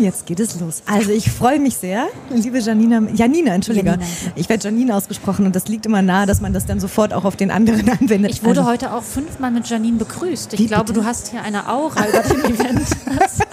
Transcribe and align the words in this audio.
Jetzt 0.00 0.26
geht 0.26 0.40
es 0.40 0.58
los. 0.60 0.82
Also 0.86 1.10
ich 1.10 1.30
freue 1.30 1.58
mich 1.58 1.76
sehr, 1.76 2.06
liebe 2.30 2.58
Janina, 2.58 3.02
Janina, 3.14 3.54
entschuldige. 3.54 3.90
Janina. 3.90 4.06
Ich 4.34 4.48
werde 4.48 4.64
Janine 4.64 4.94
ausgesprochen 4.94 5.46
und 5.46 5.54
das 5.54 5.68
liegt 5.68 5.86
immer 5.86 6.02
nahe, 6.02 6.26
dass 6.26 6.40
man 6.40 6.52
das 6.52 6.66
dann 6.66 6.80
sofort 6.80 7.12
auch 7.12 7.24
auf 7.24 7.36
den 7.36 7.50
anderen 7.50 7.88
anwendet. 8.00 8.30
Ich 8.30 8.44
wurde 8.44 8.60
also, 8.60 8.70
heute 8.70 8.92
auch 8.92 9.02
fünfmal 9.02 9.50
mit 9.50 9.68
Janine 9.68 9.98
begrüßt. 9.98 10.54
Ich 10.54 10.66
glaube, 10.68 10.84
bitte? 10.84 11.00
du 11.00 11.04
hast 11.04 11.28
hier 11.28 11.42
eine 11.42 11.68
Aura 11.68 12.08
über 12.08 12.20
dem 12.22 12.44
Event. 12.54 12.88
Das 13.18 13.38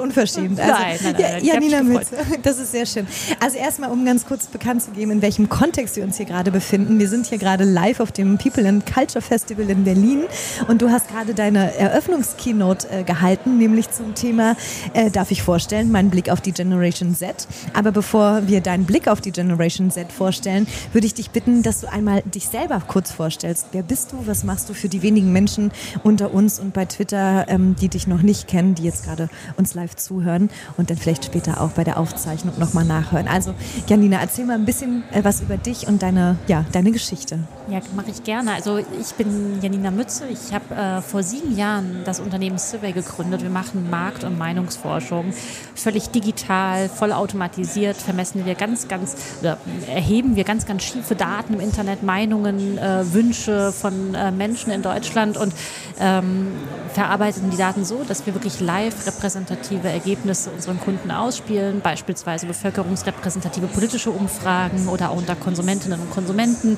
unverschämt. 0.00 0.58
Also, 0.58 0.72
nein, 0.72 0.98
nein, 1.02 1.14
nein. 1.18 1.44
Ja, 1.44 1.54
Janina 1.54 1.82
Mütze, 1.82 2.16
das 2.42 2.58
ist 2.58 2.72
sehr 2.72 2.86
schön. 2.86 3.06
Also 3.40 3.58
erstmal, 3.58 3.90
um 3.90 4.04
ganz 4.04 4.26
kurz 4.26 4.46
bekannt 4.46 4.82
zu 4.82 4.90
geben, 4.92 5.10
in 5.10 5.22
welchem 5.22 5.48
Kontext 5.48 5.96
wir 5.96 6.04
uns 6.04 6.16
hier 6.16 6.26
gerade 6.26 6.50
befinden. 6.50 6.98
Wir 6.98 7.08
sind 7.08 7.26
hier 7.26 7.38
gerade 7.38 7.64
live 7.64 8.00
auf 8.00 8.12
dem 8.12 8.38
People 8.38 8.66
and 8.68 8.84
Culture 8.86 9.22
Festival 9.22 9.68
in 9.68 9.84
Berlin 9.84 10.24
und 10.68 10.82
du 10.82 10.90
hast 10.90 11.08
gerade 11.08 11.34
deine 11.34 11.74
Eröffnungskeynote 11.76 12.88
äh, 12.90 13.02
gehalten, 13.02 13.58
nämlich 13.58 13.90
zum 13.90 14.14
Thema, 14.14 14.56
äh, 14.94 15.10
darf 15.10 15.30
ich 15.30 15.42
vorstellen, 15.42 15.90
meinen 15.90 16.10
Blick 16.10 16.30
auf 16.30 16.40
die 16.40 16.52
Generation 16.52 17.14
Z. 17.14 17.46
Aber 17.74 17.92
bevor 17.92 18.46
wir 18.46 18.60
deinen 18.60 18.84
Blick 18.84 19.08
auf 19.08 19.20
die 19.20 19.32
Generation 19.32 19.90
Z 19.90 20.12
vorstellen, 20.12 20.66
würde 20.92 21.06
ich 21.06 21.14
dich 21.14 21.30
bitten, 21.30 21.62
dass 21.62 21.80
du 21.80 21.90
einmal 21.90 22.22
dich 22.22 22.48
selber 22.48 22.82
kurz 22.86 23.10
vorstellst. 23.10 23.68
Wer 23.72 23.82
bist 23.82 24.12
du? 24.12 24.26
Was 24.26 24.44
machst 24.44 24.68
du 24.68 24.74
für 24.74 24.88
die 24.88 25.02
wenigen 25.02 25.32
Menschen 25.32 25.70
unter 26.02 26.32
uns 26.32 26.60
und 26.60 26.72
bei 26.72 26.84
Twitter, 26.84 27.46
ähm, 27.48 27.76
die 27.80 27.88
dich 27.88 28.06
noch 28.06 28.22
nicht 28.22 28.48
kennen, 28.48 28.74
die 28.74 28.84
jetzt 28.84 29.04
gerade 29.04 29.28
uns 29.56 29.74
live 29.74 29.89
zuhören 29.96 30.50
und 30.76 30.90
dann 30.90 30.96
vielleicht 30.96 31.24
später 31.24 31.60
auch 31.60 31.70
bei 31.70 31.84
der 31.84 31.98
Aufzeichnung 31.98 32.58
nochmal 32.58 32.84
nachhören. 32.84 33.28
Also 33.28 33.54
Janina, 33.86 34.20
erzähl 34.20 34.46
mal 34.46 34.54
ein 34.54 34.64
bisschen 34.64 35.02
äh, 35.12 35.24
was 35.24 35.40
über 35.40 35.56
dich 35.56 35.86
und 35.86 36.02
deine, 36.02 36.36
ja, 36.46 36.64
deine 36.72 36.92
Geschichte. 36.92 37.40
Ja, 37.70 37.80
mache 37.94 38.10
ich 38.10 38.24
gerne. 38.24 38.52
Also 38.54 38.78
ich 38.78 39.14
bin 39.16 39.60
Janina 39.62 39.92
Mütze. 39.92 40.26
Ich 40.26 40.52
habe 40.52 40.74
äh, 40.74 41.00
vor 41.02 41.22
sieben 41.22 41.56
Jahren 41.56 42.02
das 42.04 42.18
Unternehmen 42.18 42.58
Survey 42.58 42.90
gegründet. 42.90 43.42
Wir 43.42 43.50
machen 43.50 43.88
Markt- 43.88 44.24
und 44.24 44.36
Meinungsforschung. 44.36 45.32
Völlig 45.76 46.08
digital, 46.10 46.88
voll 46.88 47.12
automatisiert 47.12 47.96
vermessen 47.96 48.44
wir 48.44 48.56
ganz, 48.56 48.88
ganz, 48.88 49.14
oder 49.40 49.58
erheben 49.86 50.34
wir 50.34 50.42
ganz, 50.42 50.66
ganz 50.66 50.82
schiefe 50.82 51.14
Daten 51.14 51.54
im 51.54 51.60
Internet, 51.60 52.02
Meinungen, 52.02 52.76
äh, 52.76 53.12
Wünsche 53.12 53.70
von 53.70 54.14
äh, 54.14 54.32
Menschen 54.32 54.72
in 54.72 54.82
Deutschland 54.82 55.36
und 55.36 55.52
ähm, 56.00 56.48
verarbeiten 56.92 57.50
die 57.50 57.56
Daten 57.56 57.84
so, 57.84 58.02
dass 58.02 58.26
wir 58.26 58.34
wirklich 58.34 58.58
live 58.58 59.06
repräsentative 59.06 59.88
Ergebnisse 59.88 60.50
unseren 60.50 60.80
Kunden 60.80 61.12
ausspielen, 61.12 61.80
beispielsweise 61.82 62.46
bevölkerungsrepräsentative 62.46 63.68
politische 63.68 64.10
Umfragen 64.10 64.88
oder 64.88 65.10
auch 65.10 65.16
unter 65.16 65.36
Konsumentinnen 65.36 66.00
und 66.00 66.10
Konsumenten. 66.10 66.76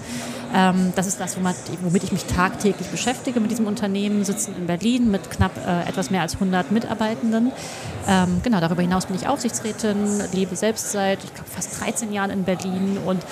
Ähm, 0.55 0.93
das 0.97 1.07
ist 1.07 1.21
das, 1.21 1.37
womit 1.37 2.05
ich 2.05 2.13
mich 2.13 2.25
tagtäglich 2.25 2.89
beschäftige 2.89 3.41
mit 3.41 3.51
diesem 3.51 3.67
Unternehmen, 3.67 4.25
sitzen 4.25 4.55
in 4.57 4.67
Berlin 4.67 5.11
mit 5.11 5.31
knapp 5.31 5.53
äh, 5.67 5.89
etwas 5.89 6.11
mehr 6.11 6.23
als 6.23 6.35
100 6.35 6.71
Mitarbeitenden. 6.73 7.53
Ähm, 8.09 8.41
genau, 8.43 8.61
darüber 8.61 8.83
hinaus 8.83 9.07
bin 9.07 9.17
ich 9.17 9.27
Aufsichtsrätin, 9.27 10.23
lebe 10.33 10.57
selbst 10.57 10.93
seit, 10.93 11.25
ich 11.25 11.35
glaube, 11.35 11.51
fast 11.51 11.81
13 11.81 12.13
Jahren 12.13 12.31
in 12.31 12.45
Berlin 12.45 12.99
und 13.05 13.23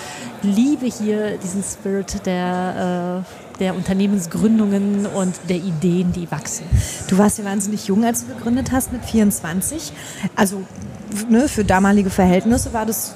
liebe 0.41 0.85
hier 0.85 1.37
diesen 1.37 1.63
Spirit 1.63 2.25
der 2.25 3.23
äh, 3.27 3.51
der 3.61 3.75
Unternehmensgründungen 3.75 5.05
und 5.05 5.35
der 5.47 5.57
Ideen, 5.57 6.11
die 6.11 6.29
wachsen. 6.31 6.65
Du 7.07 7.19
warst 7.19 7.37
ja 7.37 7.45
wahnsinnig 7.45 7.85
jung, 7.85 8.03
als 8.03 8.25
du 8.25 8.33
gegründet 8.33 8.71
hast 8.71 8.91
mit 8.91 9.05
24. 9.05 9.93
Also 10.35 10.63
ne, 11.29 11.47
für 11.47 11.63
damalige 11.63 12.09
Verhältnisse 12.09 12.73
war 12.73 12.85
das 12.85 13.15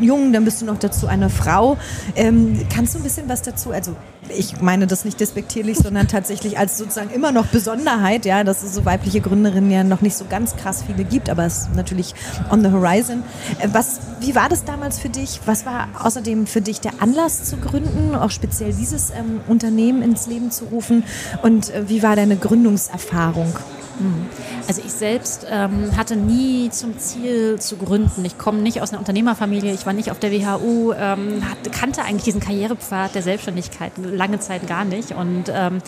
jung, 0.00 0.32
dann 0.32 0.44
bist 0.44 0.62
du 0.62 0.66
noch 0.66 0.78
dazu 0.78 1.06
eine 1.06 1.30
Frau. 1.30 1.76
Ähm, 2.14 2.66
kannst 2.72 2.94
du 2.94 2.98
ein 2.98 3.02
bisschen 3.02 3.28
was 3.28 3.42
dazu, 3.42 3.72
also 3.72 3.96
ich 4.28 4.60
meine 4.60 4.86
das 4.86 5.04
nicht 5.04 5.20
despektierlich, 5.20 5.78
sondern 5.78 6.08
tatsächlich 6.08 6.58
als 6.58 6.78
sozusagen 6.78 7.10
immer 7.10 7.32
noch 7.32 7.46
Besonderheit, 7.46 8.24
ja, 8.24 8.44
dass 8.44 8.62
es 8.62 8.74
so 8.74 8.84
weibliche 8.84 9.20
Gründerinnen 9.20 9.70
ja 9.70 9.84
noch 9.84 10.00
nicht 10.00 10.16
so 10.16 10.24
ganz 10.28 10.56
krass 10.56 10.82
viele 10.86 11.04
gibt, 11.04 11.30
aber 11.30 11.44
es 11.44 11.58
ist 11.58 11.74
natürlich 11.74 12.14
on 12.50 12.62
the 12.62 12.70
horizon. 12.70 13.22
Äh, 13.60 13.68
was, 13.72 14.00
wie 14.20 14.34
war 14.34 14.48
das 14.48 14.64
damals 14.64 14.98
für 14.98 15.08
dich? 15.08 15.40
Was 15.46 15.66
war 15.66 15.88
außerdem 16.02 16.46
für 16.46 16.60
dich 16.60 16.80
der 16.80 16.92
Anlass 17.00 17.44
zu 17.44 17.56
gründen, 17.56 18.14
auch 18.14 18.30
speziell 18.30 18.72
dieses 18.72 19.10
ähm, 19.10 19.40
Unternehmen 19.48 20.02
ins 20.02 20.26
Leben 20.26 20.50
zu 20.50 20.66
rufen? 20.66 21.04
Und 21.42 21.70
äh, 21.70 21.88
wie 21.88 22.02
war 22.02 22.16
deine 22.16 22.36
Gründungserfahrung? 22.36 23.54
Hm. 23.98 24.26
Also 24.68 24.82
ich 24.84 24.92
selbst 24.92 25.46
ähm, 25.50 25.96
hatte 25.96 26.16
nie 26.16 26.70
zum 26.70 26.98
Ziel 26.98 27.58
zu 27.60 27.76
gründen. 27.76 28.24
Ich 28.24 28.38
komme 28.38 28.58
nicht 28.58 28.82
aus 28.82 28.90
einer 28.90 28.98
Unternehmerfamilie, 28.98 29.72
ich 29.72 29.86
war 29.86 29.92
nicht 29.92 30.10
auf 30.10 30.18
der 30.18 30.32
WHU, 30.32 30.92
ähm, 30.92 31.42
hat, 31.48 31.72
kannte 31.72 32.02
eigentlich 32.02 32.24
diesen 32.24 32.40
Karrierepfad 32.40 33.14
der 33.14 33.22
Selbstständigkeit 33.22 33.92
lange 33.98 34.38
Zeit 34.40 34.66
gar 34.66 34.84
nicht. 34.84 35.12
Und 35.12 35.44
ähm, 35.48 35.78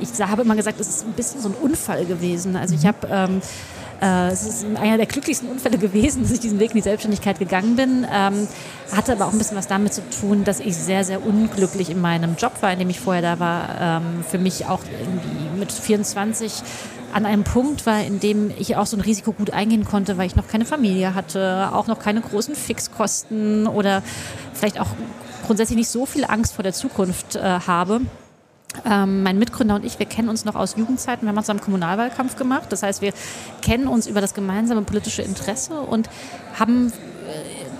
ich 0.00 0.08
habe 0.20 0.42
immer 0.42 0.56
gesagt, 0.56 0.80
es 0.80 0.88
ist 0.88 1.06
ein 1.06 1.12
bisschen 1.12 1.40
so 1.40 1.48
ein 1.48 1.54
Unfall 1.54 2.06
gewesen. 2.06 2.56
Also 2.56 2.74
ich 2.74 2.82
mhm. 2.82 2.88
habe 2.88 3.08
ähm, 3.10 3.42
äh, 4.00 4.28
es 4.28 4.46
ist 4.46 4.64
einer 4.64 4.96
der 4.96 5.06
glücklichsten 5.06 5.48
Unfälle 5.48 5.78
gewesen, 5.78 6.22
dass 6.22 6.32
ich 6.32 6.40
diesen 6.40 6.58
Weg 6.58 6.70
in 6.70 6.76
die 6.76 6.82
Selbstständigkeit 6.82 7.38
gegangen 7.38 7.76
bin. 7.76 8.06
Ähm, 8.12 8.48
hatte 8.92 9.12
aber 9.12 9.26
auch 9.26 9.32
ein 9.32 9.38
bisschen 9.38 9.56
was 9.56 9.68
damit 9.68 9.92
zu 9.94 10.02
tun, 10.10 10.44
dass 10.44 10.60
ich 10.60 10.76
sehr, 10.76 11.04
sehr 11.04 11.24
unglücklich 11.24 11.90
in 11.90 12.00
meinem 12.00 12.36
Job 12.36 12.52
war, 12.60 12.72
in 12.72 12.78
dem 12.78 12.90
ich 12.90 13.00
vorher 13.00 13.22
da 13.22 13.38
war. 13.38 14.00
Ähm, 14.02 14.24
für 14.28 14.38
mich 14.38 14.66
auch 14.66 14.80
irgendwie 14.84 15.58
mit 15.58 15.70
24 15.70 16.62
an 17.12 17.26
einem 17.26 17.44
Punkt 17.44 17.86
war, 17.86 18.02
in 18.02 18.20
dem 18.20 18.50
ich 18.58 18.76
auch 18.76 18.86
so 18.86 18.96
ein 18.96 19.00
Risiko 19.00 19.32
gut 19.32 19.52
eingehen 19.52 19.84
konnte, 19.84 20.18
weil 20.18 20.26
ich 20.26 20.36
noch 20.36 20.48
keine 20.48 20.64
Familie 20.64 21.14
hatte, 21.14 21.70
auch 21.72 21.86
noch 21.86 21.98
keine 21.98 22.20
großen 22.20 22.54
Fixkosten 22.54 23.66
oder 23.66 24.02
vielleicht 24.54 24.80
auch 24.80 24.88
grundsätzlich 25.46 25.76
nicht 25.76 25.88
so 25.88 26.06
viel 26.06 26.24
Angst 26.24 26.54
vor 26.54 26.62
der 26.62 26.72
Zukunft 26.72 27.36
äh, 27.36 27.40
habe. 27.40 28.02
Ähm, 28.84 29.24
mein 29.24 29.38
Mitgründer 29.38 29.74
und 29.74 29.84
ich, 29.84 29.98
wir 29.98 30.06
kennen 30.06 30.28
uns 30.28 30.44
noch 30.44 30.54
aus 30.54 30.76
Jugendzeiten. 30.76 31.26
Wir 31.26 31.34
haben 31.34 31.42
zusammen 31.42 31.60
Kommunalwahlkampf 31.60 32.36
gemacht. 32.36 32.66
Das 32.70 32.84
heißt, 32.84 33.02
wir 33.02 33.12
kennen 33.62 33.88
uns 33.88 34.06
über 34.06 34.20
das 34.20 34.32
gemeinsame 34.32 34.82
politische 34.82 35.22
Interesse 35.22 35.80
und 35.80 36.08
haben 36.58 36.92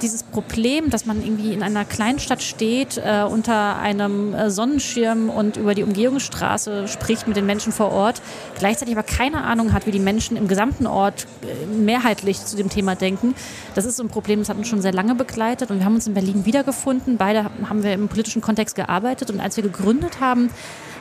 dieses 0.03 0.23
Problem, 0.23 0.91
dass 0.91 1.07
man 1.07 1.23
irgendwie 1.23 1.53
in 1.53 1.63
einer 1.63 1.85
Kleinstadt 1.85 2.43
steht, 2.43 2.99
äh, 2.99 3.25
unter 3.29 3.77
einem 3.79 4.35
äh, 4.35 4.51
Sonnenschirm 4.51 5.31
und 5.31 5.57
über 5.57 5.75
die 5.75 5.83
Umgehungsstraße 5.83 6.89
spricht 6.89 7.27
mit 7.29 7.37
den 7.37 7.47
Menschen 7.47 7.73
vor 7.73 7.93
Ort, 7.93 8.21
gleichzeitig 8.59 8.95
aber 8.97 9.03
keine 9.03 9.45
Ahnung 9.45 9.73
hat, 9.73 9.87
wie 9.87 9.91
die 9.91 10.01
Menschen 10.01 10.37
im 10.37 10.49
gesamten 10.49 10.87
Ort 10.87 11.27
äh, 11.43 11.67
mehrheitlich 11.67 12.45
zu 12.45 12.57
dem 12.57 12.69
Thema 12.69 12.95
denken. 12.95 13.35
Das 13.75 13.85
ist 13.85 13.97
so 13.97 14.03
ein 14.03 14.09
Problem, 14.09 14.41
das 14.41 14.49
hat 14.49 14.57
uns 14.57 14.69
schon 14.69 14.83
sehr 14.83 14.93
lange 14.93 15.15
begleitet 15.15 15.71
und 15.71 15.79
wir 15.79 15.85
haben 15.85 15.95
uns 15.95 16.07
in 16.07 16.15
Berlin 16.15 16.45
wiedergefunden. 16.45 17.17
Beide 17.17 17.51
haben 17.69 17.83
wir 17.83 17.93
im 17.93 18.09
politischen 18.09 18.43
Kontext 18.43 18.75
gearbeitet 18.77 19.31
und 19.31 19.41
als 19.41 19.57
wir 19.57 19.65
gegründet 19.65 20.21
haben, 20.21 20.51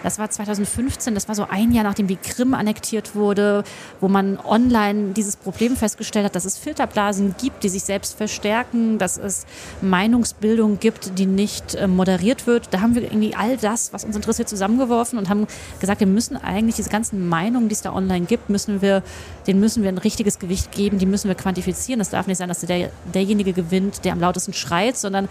das 0.03 0.19
war 0.19 0.29
2015, 0.29 1.13
das 1.13 1.27
war 1.27 1.35
so 1.35 1.47
ein 1.49 1.71
Jahr, 1.71 1.83
nachdem 1.83 2.07
die 2.07 2.15
Krim 2.15 2.53
annektiert 2.53 3.15
wurde, 3.15 3.63
wo 3.99 4.07
man 4.07 4.39
online 4.39 5.13
dieses 5.13 5.35
Problem 5.35 5.75
festgestellt 5.75 6.25
hat, 6.25 6.35
dass 6.35 6.45
es 6.45 6.57
Filterblasen 6.57 7.35
gibt, 7.41 7.63
die 7.63 7.69
sich 7.69 7.83
selbst 7.83 8.17
verstärken, 8.17 8.97
dass 8.97 9.17
es 9.17 9.45
Meinungsbildung 9.81 10.79
gibt, 10.79 11.17
die 11.19 11.25
nicht 11.25 11.75
äh, 11.75 11.87
moderiert 11.87 12.47
wird. 12.47 12.67
Da 12.71 12.81
haben 12.81 12.95
wir 12.95 13.03
irgendwie 13.03 13.35
all 13.35 13.57
das, 13.57 13.91
was 13.91 14.05
uns 14.05 14.15
interessiert, 14.15 14.47
zusammengeworfen 14.47 15.19
und 15.19 15.29
haben 15.29 15.47
gesagt, 15.79 15.99
wir 15.99 16.07
müssen 16.07 16.37
eigentlich 16.37 16.75
diese 16.75 16.89
ganzen 16.89 17.27
Meinungen, 17.27 17.67
die 17.67 17.73
es 17.73 17.81
da 17.81 17.93
online 17.93 18.25
gibt, 18.25 18.49
müssen 18.49 18.81
wir, 18.81 19.03
denen 19.47 19.59
müssen 19.59 19.83
wir 19.83 19.89
ein 19.89 19.97
richtiges 19.97 20.39
Gewicht 20.39 20.71
geben, 20.71 20.97
die 20.97 21.05
müssen 21.05 21.27
wir 21.27 21.35
quantifizieren. 21.35 21.99
Das 21.99 22.09
darf 22.09 22.27
nicht 22.27 22.37
sein, 22.37 22.47
dass 22.47 22.61
der, 22.61 22.91
derjenige 23.13 23.53
gewinnt, 23.53 24.05
der 24.05 24.13
am 24.13 24.19
lautesten 24.21 24.53
schreit, 24.53 24.97
sondern 24.97 25.27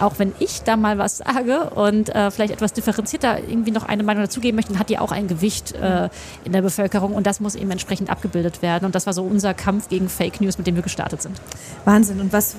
auch 0.00 0.18
wenn 0.18 0.32
ich 0.38 0.62
da 0.62 0.76
mal 0.76 0.98
was 0.98 1.18
sage 1.18 1.70
und 1.70 2.14
äh, 2.14 2.30
vielleicht 2.30 2.52
etwas 2.52 2.72
differenzierter 2.72 3.38
irgendwie 3.48 3.70
noch 3.70 3.84
eine 3.84 4.07
Meinung 4.08 4.24
dazugeben 4.24 4.56
möchte, 4.56 4.78
hat 4.78 4.88
die 4.88 4.98
auch 4.98 5.12
ein 5.12 5.28
Gewicht 5.28 5.72
äh, 5.74 6.08
in 6.44 6.52
der 6.52 6.62
Bevölkerung 6.62 7.14
und 7.14 7.26
das 7.26 7.40
muss 7.40 7.54
eben 7.54 7.70
entsprechend 7.70 8.10
abgebildet 8.10 8.62
werden. 8.62 8.86
Und 8.86 8.94
das 8.94 9.06
war 9.06 9.12
so 9.12 9.22
unser 9.22 9.54
Kampf 9.54 9.88
gegen 9.88 10.08
Fake 10.08 10.40
News, 10.40 10.58
mit 10.58 10.66
dem 10.66 10.74
wir 10.74 10.82
gestartet 10.82 11.22
sind. 11.22 11.40
Wahnsinn. 11.84 12.20
Und 12.20 12.32
was, 12.32 12.56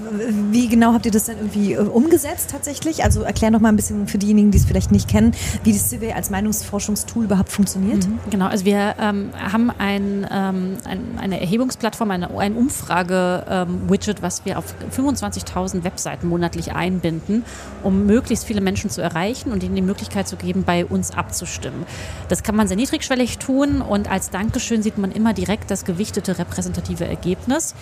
wie 0.52 0.68
genau 0.70 0.94
habt 0.94 1.06
ihr 1.06 1.12
das 1.12 1.26
dann 1.26 1.38
irgendwie 1.38 1.74
äh, 1.74 1.80
umgesetzt 1.80 2.52
tatsächlich? 2.52 3.04
Also 3.04 3.22
erklär 3.22 3.52
noch 3.52 3.60
mal 3.60 3.70
ein 3.70 3.76
bisschen 3.76 4.08
für 4.08 4.18
diejenigen, 4.18 4.52
die 4.52 4.58
es 4.58 4.66
vielleicht 4.66 4.92
nicht 4.92 5.10
kennen, 5.10 5.34
wie 5.64 5.74
das 5.74 5.90
Survey 5.90 6.14
als 6.14 6.30
Meinungsforschungstool 6.30 7.26
überhaupt 7.26 7.52
funktioniert. 7.52 8.08
Mhm, 8.08 8.20
genau, 8.30 8.48
also 8.48 8.66
wir 8.66 8.96
ähm, 9.00 9.32
haben 9.36 9.72
ein, 9.72 10.28
ähm, 10.32 10.78
ein, 10.86 11.18
eine 11.20 11.42
Erhebungsplattform, 11.42 12.12
eine, 12.12 12.30
ein 12.38 12.56
Umfrage-Widget, 12.56 14.18
ähm, 14.18 14.24
was 14.24 14.46
wir 14.46 14.58
auf 14.58 14.66
25.000 14.96 15.84
Webseiten 15.84 16.28
monatlich 16.28 16.74
einbinden, 16.74 17.44
um 17.84 18.06
möglichst 18.06 18.46
viele 18.46 18.62
Menschen 18.62 18.90
zu 18.90 19.02
erreichen 19.02 19.52
und 19.52 19.64
ihnen 19.64 19.76
die 19.76 19.82
Möglichkeit 19.82 20.28
zu 20.28 20.36
geben, 20.36 20.64
bei 20.64 20.86
uns 20.86 21.12
abzustimmen. 21.40 21.86
Das 22.28 22.44
kann 22.44 22.56
man 22.56 22.68
sehr 22.68 22.78
niedrigschwellig 22.78 23.38
tun 23.38 23.82
und 23.82 24.12
als 24.12 24.30
Dankeschön 24.30 24.84
sieht 24.84 24.98
man 24.98 25.12
immer 25.12 25.34
direkt 25.34 25.72
das 25.72 25.86
gewichtete 25.86 26.38
repräsentative 26.38 27.06
Ergebnis. 27.06 27.76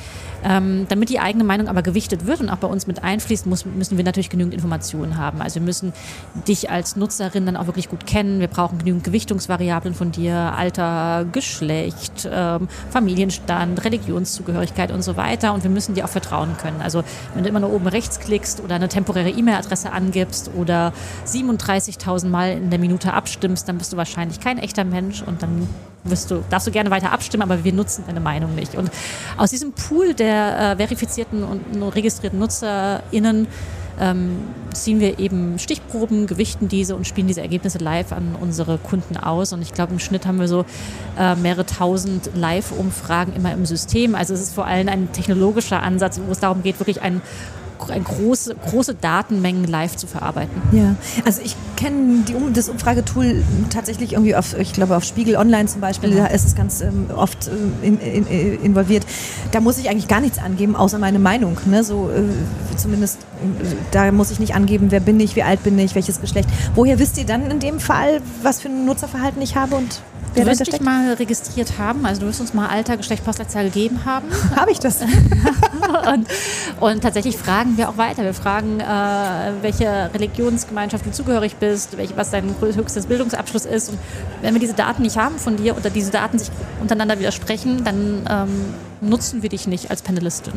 Ähm, 0.44 0.86
damit 0.90 1.10
die 1.10 1.20
eigene 1.20 1.44
Meinung 1.44 1.68
aber 1.68 1.82
gewichtet 1.82 2.28
wird 2.28 2.40
und 2.40 2.50
auch 2.50 2.58
bei 2.58 2.68
uns 2.68 2.86
mit 2.86 3.04
einfließt, 3.04 3.48
muss, 3.48 3.66
müssen 3.66 3.98
wir 3.98 4.04
natürlich 4.04 4.30
genügend 4.30 4.54
Informationen 4.54 5.18
haben. 5.18 5.42
Also 5.42 5.56
wir 5.56 5.64
müssen 5.64 5.94
dich 6.48 6.70
als 6.70 6.96
Nutzerin 6.96 7.46
dann 7.46 7.58
auch 7.58 7.66
wirklich 7.66 7.90
gut 7.90 8.06
kennen. 8.06 8.40
Wir 8.40 8.48
brauchen 8.48 8.78
genügend 8.78 9.04
Gewichtungsvariablen 9.04 9.96
von 9.96 10.12
dir, 10.12 10.36
Alter, 10.36 11.26
Geschlecht, 11.32 12.30
ähm, 12.32 12.68
Familienstand, 12.92 13.84
Religionszugehörigkeit 13.84 14.92
und 14.92 15.02
so 15.02 15.18
weiter. 15.18 15.54
Und 15.54 15.64
wir 15.64 15.72
müssen 15.72 15.96
dir 15.96 16.06
auch 16.06 16.10
vertrauen 16.10 16.56
können. 16.58 16.82
Also 16.82 17.04
wenn 17.34 17.44
du 17.44 17.50
immer 17.50 17.60
nur 17.60 17.74
oben 17.74 17.88
rechts 17.88 18.20
klickst 18.20 18.62
oder 18.62 18.76
eine 18.76 18.88
temporäre 18.88 19.30
E-Mail-Adresse 19.30 19.92
angibst 19.92 20.52
oder 20.56 20.94
37.000 21.26 22.28
Mal 22.28 22.52
in 22.52 22.70
der 22.70 22.80
Minute 22.80 23.14
abstimmst, 23.14 23.47
dann 23.56 23.78
bist 23.78 23.94
du 23.94 23.98
wahrscheinlich 23.98 24.40
kein 24.40 24.58
echter 24.58 24.84
Mensch 24.84 25.22
und 25.22 25.42
dann 25.42 25.68
wirst 26.04 26.32
du, 26.32 26.44
darfst 26.50 26.68
du 26.68 26.72
gerne 26.72 26.90
weiter 26.92 27.12
abstimmen, 27.12 27.44
aber 27.44 27.64
wir 27.64 27.74
nutzen 27.74 28.04
deine 28.08 28.20
Meinung 28.20 28.56
nicht. 28.56 28.76
Und 28.76 28.90
aus 29.38 29.50
diesem 29.50 29.74
Pool 29.74 30.14
der 30.14 30.72
äh, 30.72 30.76
verifizierten 30.78 31.44
und 31.44 31.84
registrierten 31.84 32.40
NutzerInnen 32.40 33.48
ähm, 34.00 34.38
ziehen 34.74 35.00
wir 35.00 35.20
eben 35.20 35.58
Stichproben, 35.58 36.28
gewichten 36.28 36.68
diese 36.68 36.96
und 36.96 37.08
spielen 37.08 37.28
diese 37.28 37.42
Ergebnisse 37.42 37.80
live 37.80 38.12
an 38.12 38.36
unsere 38.40 38.78
Kunden 38.78 39.18
aus. 39.18 39.54
Und 39.54 39.62
ich 39.62 39.74
glaube, 39.74 39.94
im 39.94 40.00
Schnitt 40.00 40.26
haben 40.26 40.40
wir 40.40 40.48
so 40.48 40.66
äh, 41.18 41.36
mehrere 41.36 41.66
tausend 41.66 42.30
Live-Umfragen 42.36 43.34
immer 43.36 43.52
im 43.54 43.66
System. 43.66 44.16
Also 44.16 44.34
es 44.34 44.42
ist 44.42 44.54
vor 44.54 44.66
allem 44.66 44.88
ein 44.88 45.12
technologischer 45.12 45.82
Ansatz, 45.82 46.22
wo 46.24 46.32
es 46.32 46.40
darum 46.40 46.62
geht, 46.62 46.80
wirklich 46.80 47.02
ein 47.02 47.22
ein 47.90 48.04
große, 48.04 48.56
große 48.70 48.96
Datenmengen 48.96 49.66
live 49.66 49.96
zu 49.96 50.08
verarbeiten. 50.08 50.62
Ja, 50.72 50.96
also 51.26 51.42
ich 51.44 51.56
kenne 51.76 52.24
das 52.54 52.70
Umfragetool 52.70 53.44
tatsächlich 53.70 54.14
irgendwie 54.14 54.36
auf, 54.36 54.58
ich 54.58 54.74
glaube 54.74 54.96
auf 54.96 55.04
Spiegel 55.04 55.36
Online 55.36 55.68
zum 55.68 55.82
Beispiel, 55.82 56.10
genau. 56.10 56.24
da 56.24 56.28
ist 56.28 56.46
es 56.46 56.56
ganz 56.56 56.82
ähm, 56.82 57.10
oft 57.16 57.48
äh, 57.48 57.88
in, 57.88 58.00
in, 58.00 58.28
äh, 58.28 58.56
involviert. 58.56 59.06
Da 59.52 59.60
muss 59.60 59.78
ich 59.78 59.90
eigentlich 59.90 60.08
gar 60.08 60.22
nichts 60.22 60.40
angeben, 60.40 60.76
außer 60.76 61.00
meine 61.00 61.20
Meinung. 61.20 61.58
Ne? 61.66 61.84
So 61.84 62.10
äh, 62.10 62.78
zumindest, 62.78 63.20
äh, 63.20 63.76
da 63.92 64.12
muss 64.12 64.32
ich 64.32 64.40
nicht 64.40 64.56
angeben, 64.56 64.88
wer 64.90 65.00
bin 65.00 65.20
ich, 65.20 65.36
wie 65.36 65.44
alt 65.44 65.64
bin 65.64 65.78
ich, 65.80 65.96
welches 65.96 66.22
Geschlecht. 66.22 66.50
Woher 66.76 67.00
wisst 67.00 67.18
ihr 67.18 67.26
dann 67.26 67.50
in 67.50 67.60
dem 67.60 67.80
Fall, 67.80 68.22
was 68.44 68.62
für 68.62 68.70
ein 68.70 68.86
Nutzerverhalten 68.86 69.42
ich 69.42 69.56
habe 69.56 69.76
und 69.76 70.02
Du 70.36 70.46
wirst 70.46 70.68
dich 70.68 70.82
mal 70.82 71.14
registriert 71.14 71.78
haben, 71.78 72.06
also 72.06 72.22
du 72.22 72.28
wirst 72.28 72.42
uns 72.42 72.54
mal 72.54 72.68
Alter, 72.68 72.98
Geschlecht, 72.98 73.26
Postleitzahl 73.26 73.66
gegeben 73.66 74.06
haben. 74.06 74.28
Habe 74.56 74.72
ich 74.72 74.80
das? 74.80 75.02
und, 76.14 76.28
und, 76.80 77.02
tatsächlich 77.02 77.38
fragen 77.38 77.78
wir 77.78 77.90
auch 77.90 77.98
weiter. 77.98 78.24
Wir 78.24 78.34
fragen, 78.34 78.80
äh, 78.80 78.84
welche 79.62 80.12
Religionsgemeinschaft 80.14 81.06
du 81.06 81.12
zugehörig 81.12 81.56
bist, 81.56 81.98
welch, 81.98 82.16
was 82.16 82.32
dein 82.32 82.56
höchstes 82.60 83.08
Bildungsabschluss 83.08 83.66
ist. 83.66 83.90
Und 83.90 84.00
wenn 84.42 84.54
wir 84.54 84.62
diese 84.62 84.74
Daten 84.74 85.02
nicht 85.02 85.18
haben 85.18 85.40
von 85.40 85.58
dir 85.58 85.76
oder 85.76 85.90
diese 85.90 86.12
Daten 86.12 86.38
sich 86.38 86.52
untereinander 86.82 87.20
widersprechen, 87.20 87.84
dann 87.84 88.26
ähm, 88.30 88.74
nutzen 89.02 89.42
wir 89.42 89.50
dich 89.50 89.68
nicht 89.68 89.90
als 89.90 90.02
Panelistin. 90.02 90.54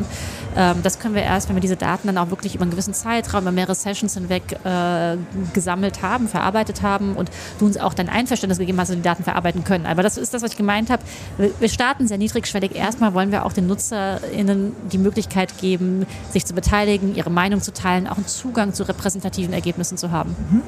Ähm, 0.55 0.77
das 0.83 0.99
können 0.99 1.15
wir 1.15 1.23
erst, 1.23 1.49
wenn 1.49 1.55
wir 1.55 1.61
diese 1.61 1.77
Daten 1.77 2.07
dann 2.07 2.17
auch 2.17 2.29
wirklich 2.29 2.55
über 2.55 2.63
einen 2.63 2.71
gewissen 2.71 2.93
Zeitraum, 2.93 3.43
über 3.43 3.51
mehrere 3.51 3.75
Sessions 3.75 4.13
hinweg 4.13 4.43
äh, 4.63 5.17
gesammelt 5.53 6.01
haben, 6.01 6.27
verarbeitet 6.27 6.81
haben 6.81 7.15
und 7.15 7.31
du 7.59 7.65
uns 7.65 7.77
auch 7.77 7.93
dein 7.93 8.09
Einverständnis 8.09 8.59
gegeben 8.59 8.79
hast, 8.79 8.89
dass 8.89 8.97
wir 8.97 9.01
die 9.01 9.07
Daten 9.07 9.23
verarbeiten 9.23 9.63
können. 9.63 9.85
Aber 9.85 10.03
das 10.03 10.17
ist 10.17 10.33
das, 10.33 10.41
was 10.41 10.51
ich 10.51 10.57
gemeint 10.57 10.89
habe. 10.89 11.03
Wir 11.37 11.69
starten 11.69 12.07
sehr 12.07 12.17
niedrigschwellig. 12.17 12.75
Erstmal 12.75 13.13
wollen 13.13 13.31
wir 13.31 13.45
auch 13.45 13.53
den 13.53 13.67
NutzerInnen 13.67 14.75
die 14.91 14.97
Möglichkeit 14.97 15.57
geben, 15.59 16.05
sich 16.31 16.45
zu 16.45 16.53
beteiligen, 16.53 17.15
ihre 17.15 17.29
Meinung 17.29 17.61
zu 17.61 17.73
teilen, 17.73 18.07
auch 18.07 18.17
einen 18.17 18.27
Zugang 18.27 18.73
zu 18.73 18.83
repräsentativen 18.83 19.53
Ergebnissen 19.53 19.97
zu 19.97 20.11
haben. 20.11 20.35
Mhm. 20.49 20.61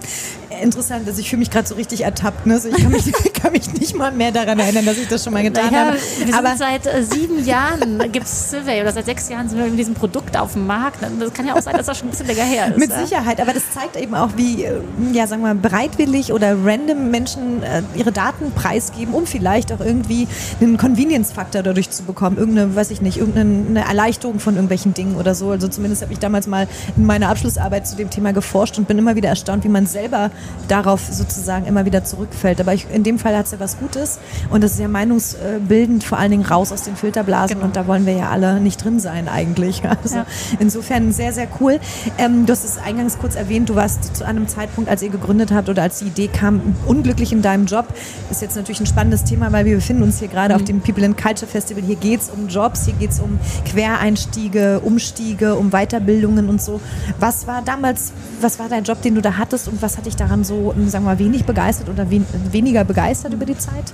Interessant, 0.62 1.08
dass 1.08 1.18
ich 1.18 1.30
fühle 1.30 1.40
mich 1.40 1.50
gerade 1.50 1.68
so 1.68 1.76
richtig 1.76 2.02
ertappt. 2.02 2.46
Ne? 2.46 2.54
Also 2.54 2.70
ich 2.70 2.78
kann 2.78 2.92
mich, 2.92 3.12
kann 3.34 3.52
mich, 3.52 3.74
nicht 3.74 3.96
mal 3.96 4.12
mehr 4.12 4.32
daran 4.32 4.60
erinnern, 4.60 4.86
dass 4.86 4.98
ich 4.98 5.08
das 5.08 5.24
schon 5.24 5.34
mal 5.34 5.42
getan 5.42 5.72
naja, 5.72 5.88
habe. 5.88 5.98
Wir 6.26 6.38
Aber 6.38 6.50
sind 6.50 6.60
seit 6.60 6.86
äh, 6.86 7.04
sieben 7.04 7.44
Jahren 7.44 7.63
Jahren 7.64 8.12
gibt 8.12 8.26
es 8.26 8.52
Survey 8.52 8.82
oder 8.82 8.92
seit 8.92 9.06
sechs 9.06 9.30
Jahren 9.30 9.48
sind 9.50 9.58
wir 9.58 9.66
mit 9.66 9.80
diesem 9.80 9.94
Produkt 9.94 10.38
auf 10.38 10.54
dem 10.54 10.68
Markt. 10.68 11.00
Das 11.20 11.34
kann 11.34 11.48
ja 11.48 11.56
auch 11.56 11.62
sein, 11.62 11.76
dass 11.76 11.86
das 11.86 11.98
schon 11.98 12.08
ein 12.08 12.12
bisschen 12.12 12.28
länger 12.28 12.44
her 12.44 12.68
ist. 12.70 12.78
Mit 12.78 12.92
Sicherheit, 12.92 13.40
aber 13.40 13.54
das 13.54 13.64
zeigt 13.72 13.96
eben 13.96 14.16
auch, 14.16 14.32
wie 14.36 14.64
äh, 14.64 14.80
ja, 15.14 15.28
sagen 15.28 15.42
wir, 15.42 15.54
bereitwillig 15.54 16.34
oder 16.34 16.56
random 16.64 17.10
Menschen 17.10 17.64
äh, 17.64 17.84
ihre 17.96 18.12
Daten 18.12 18.52
preisgeben, 18.52 19.14
um 19.14 19.26
vielleicht 19.26 19.72
auch 19.72 19.80
irgendwie 19.80 20.28
einen 20.62 20.78
Convenience-Faktor 20.78 21.64
dadurch 21.64 21.90
zu 21.90 22.04
bekommen. 22.04 22.38
Irgendeine, 22.38 22.76
weiß 22.76 22.92
ich 22.92 23.02
nicht, 23.02 23.18
irgendeine 23.18 23.86
Erleichterung 23.86 24.40
von 24.40 24.56
irgendwelchen 24.56 24.94
Dingen 24.94 25.16
oder 25.16 25.36
so. 25.36 25.52
Also 25.52 25.68
zumindest 25.68 26.02
habe 26.02 26.14
ich 26.14 26.20
damals 26.20 26.48
mal 26.48 26.68
in 26.98 27.06
meiner 27.06 27.30
Abschlussarbeit 27.30 27.88
zu 27.88 27.96
dem 27.96 28.10
Thema 28.10 28.34
geforscht 28.34 28.78
und 28.78 28.88
bin 28.88 28.98
immer 28.98 29.16
wieder 29.16 29.30
erstaunt, 29.30 29.64
wie 29.64 29.70
man 29.70 29.86
selber 29.86 30.32
darauf 30.68 31.02
sozusagen 31.10 31.66
immer 31.66 31.86
wieder 31.86 32.04
zurückfällt. 32.04 32.60
Aber 32.60 32.74
ich, 32.74 32.88
in 32.92 33.04
dem 33.04 33.20
Fall 33.20 33.36
hat 33.38 33.46
es 33.46 33.52
ja 33.52 33.60
was 33.60 33.78
Gutes 33.80 34.20
und 34.50 34.64
das 34.64 34.74
ist 34.74 34.80
ja 34.80 34.88
meinungsbildend 34.88 36.04
vor 36.04 36.18
allen 36.18 36.32
Dingen 36.32 36.46
raus 36.46 36.72
aus 36.72 36.84
den 36.84 36.96
Filterblasen 36.96 37.53
genau. 37.56 37.68
und 37.68 37.76
da 37.76 37.88
wollen 37.88 38.06
wir 38.06 38.14
ja 38.14 38.30
alle 38.30 38.60
nicht 38.60 38.84
drin 38.84 39.00
sein 39.00 39.28
eigentlich. 39.28 39.82
Also 40.04 40.18
ja. 40.18 40.26
insofern 40.60 41.12
sehr, 41.14 41.34
sehr 41.34 41.48
cool. 41.60 41.80
Ähm, 42.18 42.46
du 42.46 42.52
hast 42.52 42.64
es 42.64 42.78
eingangs 42.78 43.20
kurz 43.20 43.36
erwähnt, 43.36 43.70
du 43.70 43.76
warst 43.76 44.16
zu 44.16 44.26
einem 44.26 44.48
Zeitpunkt, 44.48 44.90
als 44.90 45.02
ihr 45.02 45.10
gegründet 45.10 45.54
habt 45.54 45.70
oder 45.70 45.84
als 45.84 46.00
die 46.00 46.06
Idee 46.06 46.28
kam, 46.28 46.76
unglücklich 46.86 47.32
in 47.32 47.42
deinem 47.42 47.68
Job. 47.68 47.86
Ist 48.32 48.42
jetzt 48.42 48.56
natürlich 48.56 48.82
ein 48.82 48.86
spannendes 48.86 49.24
Thema, 49.24 49.52
weil 49.52 49.66
wir 49.66 49.76
befinden 49.76 50.04
uns 50.04 50.20
hier 50.20 50.28
gerade 50.28 50.54
mhm. 50.54 50.60
auf 50.60 50.66
dem 50.66 50.82
People 50.82 51.06
and 51.06 51.18
Culture 51.18 51.50
Festival. 51.50 51.84
Hier 51.84 51.96
geht 51.96 52.22
es 52.22 52.30
um 52.30 52.48
Jobs, 52.48 52.86
hier 52.86 52.96
geht 52.96 53.12
es 53.12 53.20
um 53.20 53.40
Quereinstiege, 53.66 54.80
Umstiege, 54.80 55.56
um 55.56 55.70
Weiterbildungen 55.70 56.50
und 56.50 56.62
so. 56.62 56.82
Was 57.20 57.46
war 57.48 57.62
damals, 57.62 58.12
was 58.42 58.60
war 58.60 58.68
dein 58.68 58.84
Job, 58.84 59.02
den 59.02 59.16
du 59.16 59.22
da 59.22 59.38
hattest 59.38 59.68
und 59.68 59.82
was 59.82 59.98
hat 59.98 60.06
dich 60.06 60.16
daran 60.16 60.44
so, 60.44 60.74
sagen 60.88 61.06
wir 61.06 61.12
mal, 61.12 61.20
wenig 61.20 61.46
begeistert 61.46 61.90
oder 61.90 62.10
wen, 62.10 62.26
weniger 62.52 62.84
begeistert 62.84 63.34
über 63.34 63.46
die 63.46 63.58
Zeit? 63.58 63.94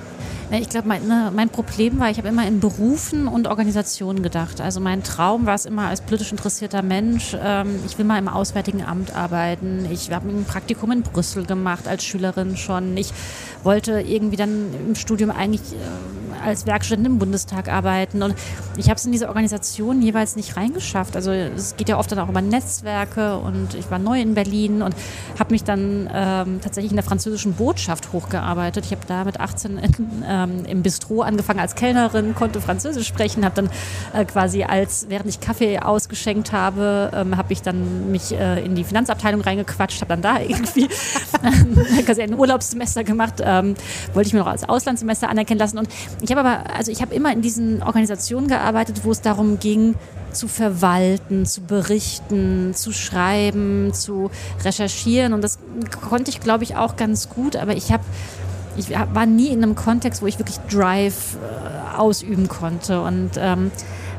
Ich 0.51 0.69
glaube, 0.69 0.87
mein, 0.87 1.07
ne, 1.07 1.31
mein, 1.35 1.49
Problem 1.49 1.99
war, 1.99 2.09
ich 2.09 2.17
habe 2.17 2.27
immer 2.27 2.47
in 2.47 2.59
Berufen 2.59 3.27
und 3.27 3.47
Organisationen 3.47 4.23
gedacht. 4.23 4.61
Also 4.61 4.79
mein 4.79 5.03
Traum 5.03 5.45
war 5.45 5.53
es 5.53 5.65
immer 5.65 5.87
als 5.87 6.01
politisch 6.01 6.31
interessierter 6.31 6.81
Mensch, 6.81 7.35
ähm, 7.39 7.79
ich 7.85 7.99
will 7.99 8.05
mal 8.05 8.17
im 8.17 8.27
Auswärtigen 8.27 8.83
Amt 8.83 9.15
arbeiten. 9.15 9.87
Ich 9.91 10.11
habe 10.11 10.27
ein 10.27 10.45
Praktikum 10.45 10.91
in 10.91 11.03
Brüssel 11.03 11.45
gemacht 11.45 11.87
als 11.87 12.03
Schülerin 12.03 12.57
schon. 12.57 12.97
Ich 12.97 13.13
wollte 13.63 14.01
irgendwie 14.01 14.37
dann 14.37 14.73
im 14.87 14.95
Studium 14.95 15.29
eigentlich 15.29 15.61
äh, 15.73 16.18
als 16.43 16.65
Werkstudentin 16.65 17.13
im 17.13 17.19
Bundestag 17.19 17.69
arbeiten. 17.69 18.23
Und 18.23 18.35
ich 18.77 18.85
habe 18.89 18.95
es 18.95 19.05
in 19.05 19.11
diese 19.11 19.27
Organisation 19.27 20.01
jeweils 20.01 20.35
nicht 20.35 20.57
reingeschafft. 20.57 21.15
Also 21.15 21.31
es 21.31 21.75
geht 21.75 21.89
ja 21.89 21.97
oft 21.97 22.11
dann 22.11 22.19
auch 22.19 22.29
über 22.29 22.41
Netzwerke 22.41 23.37
und 23.37 23.73
ich 23.73 23.89
war 23.91 23.99
neu 23.99 24.21
in 24.21 24.33
Berlin 24.33 24.81
und 24.81 24.95
habe 25.37 25.51
mich 25.51 25.63
dann 25.63 26.09
ähm, 26.13 26.59
tatsächlich 26.61 26.91
in 26.91 26.97
der 26.97 27.05
französischen 27.05 27.53
Botschaft 27.53 28.13
hochgearbeitet. 28.13 28.85
Ich 28.85 28.91
habe 28.91 29.01
da 29.07 29.23
mit 29.23 29.39
18 29.39 29.77
in, 29.77 29.91
ähm, 30.27 30.65
im 30.65 30.81
Bistro 30.81 31.21
angefangen 31.21 31.59
als 31.59 31.75
Kellnerin, 31.75 32.35
konnte 32.35 32.61
Französisch 32.61 33.07
sprechen, 33.07 33.45
habe 33.45 33.55
dann 33.55 33.69
äh, 34.13 34.25
quasi 34.25 34.63
als, 34.63 35.07
während 35.09 35.29
ich 35.29 35.39
Kaffee 35.39 35.79
ausgeschenkt 35.79 36.51
habe, 36.51 37.11
ähm, 37.13 37.37
habe 37.37 37.53
ich 37.53 37.61
dann 37.61 38.11
mich 38.11 38.31
äh, 38.31 38.63
in 38.63 38.75
die 38.75 38.83
Finanzabteilung 38.83 39.41
reingequatscht, 39.41 40.01
habe 40.01 40.09
dann 40.09 40.21
da 40.21 40.39
irgendwie 40.41 40.87
quasi 42.05 42.21
ein 42.21 42.33
Urlaubssemester 42.33 43.03
gemacht, 43.03 43.35
ähm, 43.41 43.75
wollte 44.13 44.27
ich 44.27 44.33
mir 44.33 44.39
noch 44.39 44.47
als 44.47 44.67
Auslandssemester 44.67 45.29
anerkennen 45.29 45.59
lassen. 45.59 45.77
Und 45.77 45.89
ich 46.21 46.28
habe 46.31 46.41
aber, 46.41 46.75
also 46.75 46.91
ich 46.91 47.01
habe 47.01 47.13
immer 47.13 47.31
in 47.31 47.41
diesen 47.41 47.81
Organisationen 47.83 48.47
gearbeitet, 48.47 49.03
wo 49.03 49.11
es 49.11 49.21
darum 49.21 49.59
ging, 49.59 49.95
zu 50.31 50.47
verwalten, 50.47 51.45
zu 51.45 51.61
berichten, 51.61 52.73
zu 52.75 52.91
schreiben, 52.91 53.93
zu 53.93 54.29
recherchieren. 54.63 55.33
Und 55.33 55.43
das 55.43 55.59
konnte 56.07 56.29
ich, 56.29 56.39
glaube 56.39 56.63
ich, 56.63 56.75
auch 56.75 56.95
ganz 56.95 57.29
gut. 57.29 57.55
Aber 57.55 57.75
ich 57.75 57.91
habe 57.91 58.03
ich 58.77 58.91
war 58.91 59.25
nie 59.25 59.49
in 59.49 59.63
einem 59.63 59.75
Kontext, 59.75 60.21
wo 60.21 60.27
ich 60.27 60.39
wirklich 60.39 60.59
Drive 60.71 61.35
äh, 61.35 61.97
ausüben 61.97 62.47
konnte. 62.47 63.01
Und 63.01 63.31
ähm, 63.37 63.71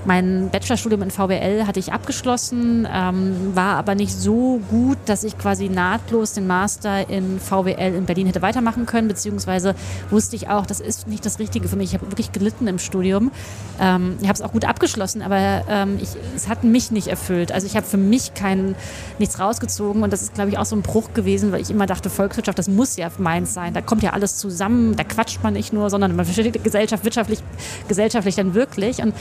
mein 0.07 0.49
Bachelorstudium 0.51 1.03
in 1.03 1.11
VWL 1.11 1.67
hatte 1.67 1.79
ich 1.79 1.93
abgeschlossen, 1.93 2.89
ähm, 2.91 3.55
war 3.55 3.77
aber 3.77 3.95
nicht 3.95 4.13
so 4.13 4.61
gut, 4.71 4.99
dass 5.07 5.25
ich 5.25 5.37
quasi 5.37 5.69
nahtlos 5.69 6.33
den 6.33 6.47
Master 6.47 7.09
in 7.09 7.39
VWL 7.39 7.95
in 7.95 8.07
Berlin 8.07 8.27
hätte 8.27 8.41
weitermachen 8.43 8.87
können, 8.87 9.09
beziehungsweise 9.09 9.75
wusste 10.11 10.37
ich 10.37 10.49
auch, 10.49 10.65
das 10.65 10.81
ist 10.81 11.07
nicht 11.07 11.27
das 11.27 11.39
Richtige 11.39 11.69
für 11.69 11.77
mich. 11.77 11.91
Ich 11.91 11.95
habe 12.01 12.11
wirklich 12.11 12.33
gelitten 12.33 12.67
im 12.67 12.79
Studium. 12.79 13.31
Ähm, 13.79 14.17
ich 14.21 14.29
habe 14.29 14.35
es 14.35 14.43
auch 14.43 14.53
gut 14.53 14.65
abgeschlossen, 14.65 15.21
aber 15.23 15.65
ähm, 15.69 15.99
ich, 16.01 16.09
es 16.35 16.49
hat 16.49 16.65
mich 16.65 16.91
nicht 16.91 17.09
erfüllt. 17.09 17.53
Also 17.53 17.67
ich 17.67 17.77
habe 17.77 17.87
für 17.87 17.99
mich 17.99 18.33
kein, 18.35 18.75
nichts 19.19 19.39
rausgezogen 19.39 20.03
und 20.03 20.13
das 20.13 20.23
ist, 20.23 20.35
glaube 20.35 20.51
ich, 20.51 20.59
auch 20.59 20.65
so 20.65 20.77
ein 20.77 20.83
Bruch 20.83 21.13
gewesen, 21.13 21.53
weil 21.53 21.61
ich 21.61 21.71
immer 21.71 21.87
dachte, 21.87 22.09
Volkswirtschaft, 22.09 22.59
das 22.59 22.69
muss 22.69 22.97
ja 22.97 23.11
meins 23.19 23.53
sein. 23.53 23.75
Da 23.75 23.83
kommt 23.83 24.03
ja 24.03 24.11
alles 24.11 24.39
zusammen, 24.39 24.97
da 24.97 25.05
quatscht 25.05 25.43
man 25.43 25.53
nicht 25.53 25.73
nur, 25.73 25.91
sondern 25.91 26.17
man 26.17 26.25
versteht 26.25 26.55
die 26.55 26.63
Gesellschaft 26.63 27.05
wirtschaftlich, 27.05 27.41
gesellschaftlich 27.87 28.37
dann 28.37 28.55
wirklich. 28.55 29.03
Und 29.03 29.15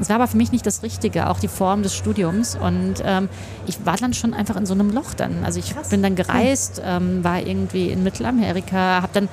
es 0.00 0.08
war 0.08 0.16
aber 0.16 0.25
für 0.28 0.36
mich 0.36 0.52
nicht 0.52 0.66
das 0.66 0.82
Richtige, 0.82 1.28
auch 1.28 1.40
die 1.40 1.48
Form 1.48 1.82
des 1.82 1.94
Studiums. 1.94 2.56
Und 2.56 2.94
ähm, 3.04 3.28
ich 3.66 3.84
war 3.84 3.96
dann 3.96 4.14
schon 4.14 4.34
einfach 4.34 4.56
in 4.56 4.66
so 4.66 4.74
einem 4.74 4.90
Loch 4.90 5.14
dann. 5.14 5.44
Also 5.44 5.58
ich 5.58 5.74
Krass. 5.74 5.88
bin 5.88 6.02
dann 6.02 6.14
gereist, 6.14 6.82
ähm, 6.84 7.24
war 7.24 7.40
irgendwie 7.40 7.90
in 7.90 8.02
Mittelamerika, 8.02 9.02
habe 9.02 9.12
dann 9.12 9.28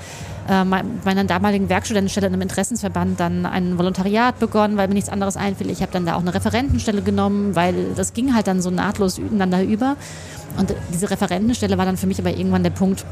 äh, 0.50 0.66
meiner 0.66 1.24
damaligen 1.24 1.70
Werkstudentenstelle 1.70 2.28
in 2.28 2.34
einem 2.34 2.42
Interessensverband 2.42 3.20
dann 3.20 3.46
ein 3.46 3.78
Volontariat 3.78 4.40
begonnen, 4.40 4.78
weil 4.78 4.88
mir 4.88 4.96
nichts 4.96 5.10
anderes 5.10 5.38
einfiel. 5.38 5.70
Ich 5.70 5.82
habe 5.82 5.92
dann 5.92 6.06
da 6.06 6.16
auch 6.16 6.22
eine 6.22 6.34
Referentenstelle 6.34 7.02
genommen, 7.02 7.56
weil 7.56 7.94
das 7.96 8.14
ging 8.14 8.36
halt 8.36 8.48
dann 8.48 8.62
so 8.62 8.70
nahtlos 8.70 9.18
ineinander 9.18 9.64
über. 9.64 9.96
Und 10.58 10.74
diese 10.94 11.10
Referentenstelle 11.10 11.78
war 11.78 11.86
dann 11.86 11.98
für 11.98 12.08
mich 12.08 12.20
aber 12.20 12.32
irgendwann 12.32 12.64
der 12.64 12.72
Punkt, 12.72 13.06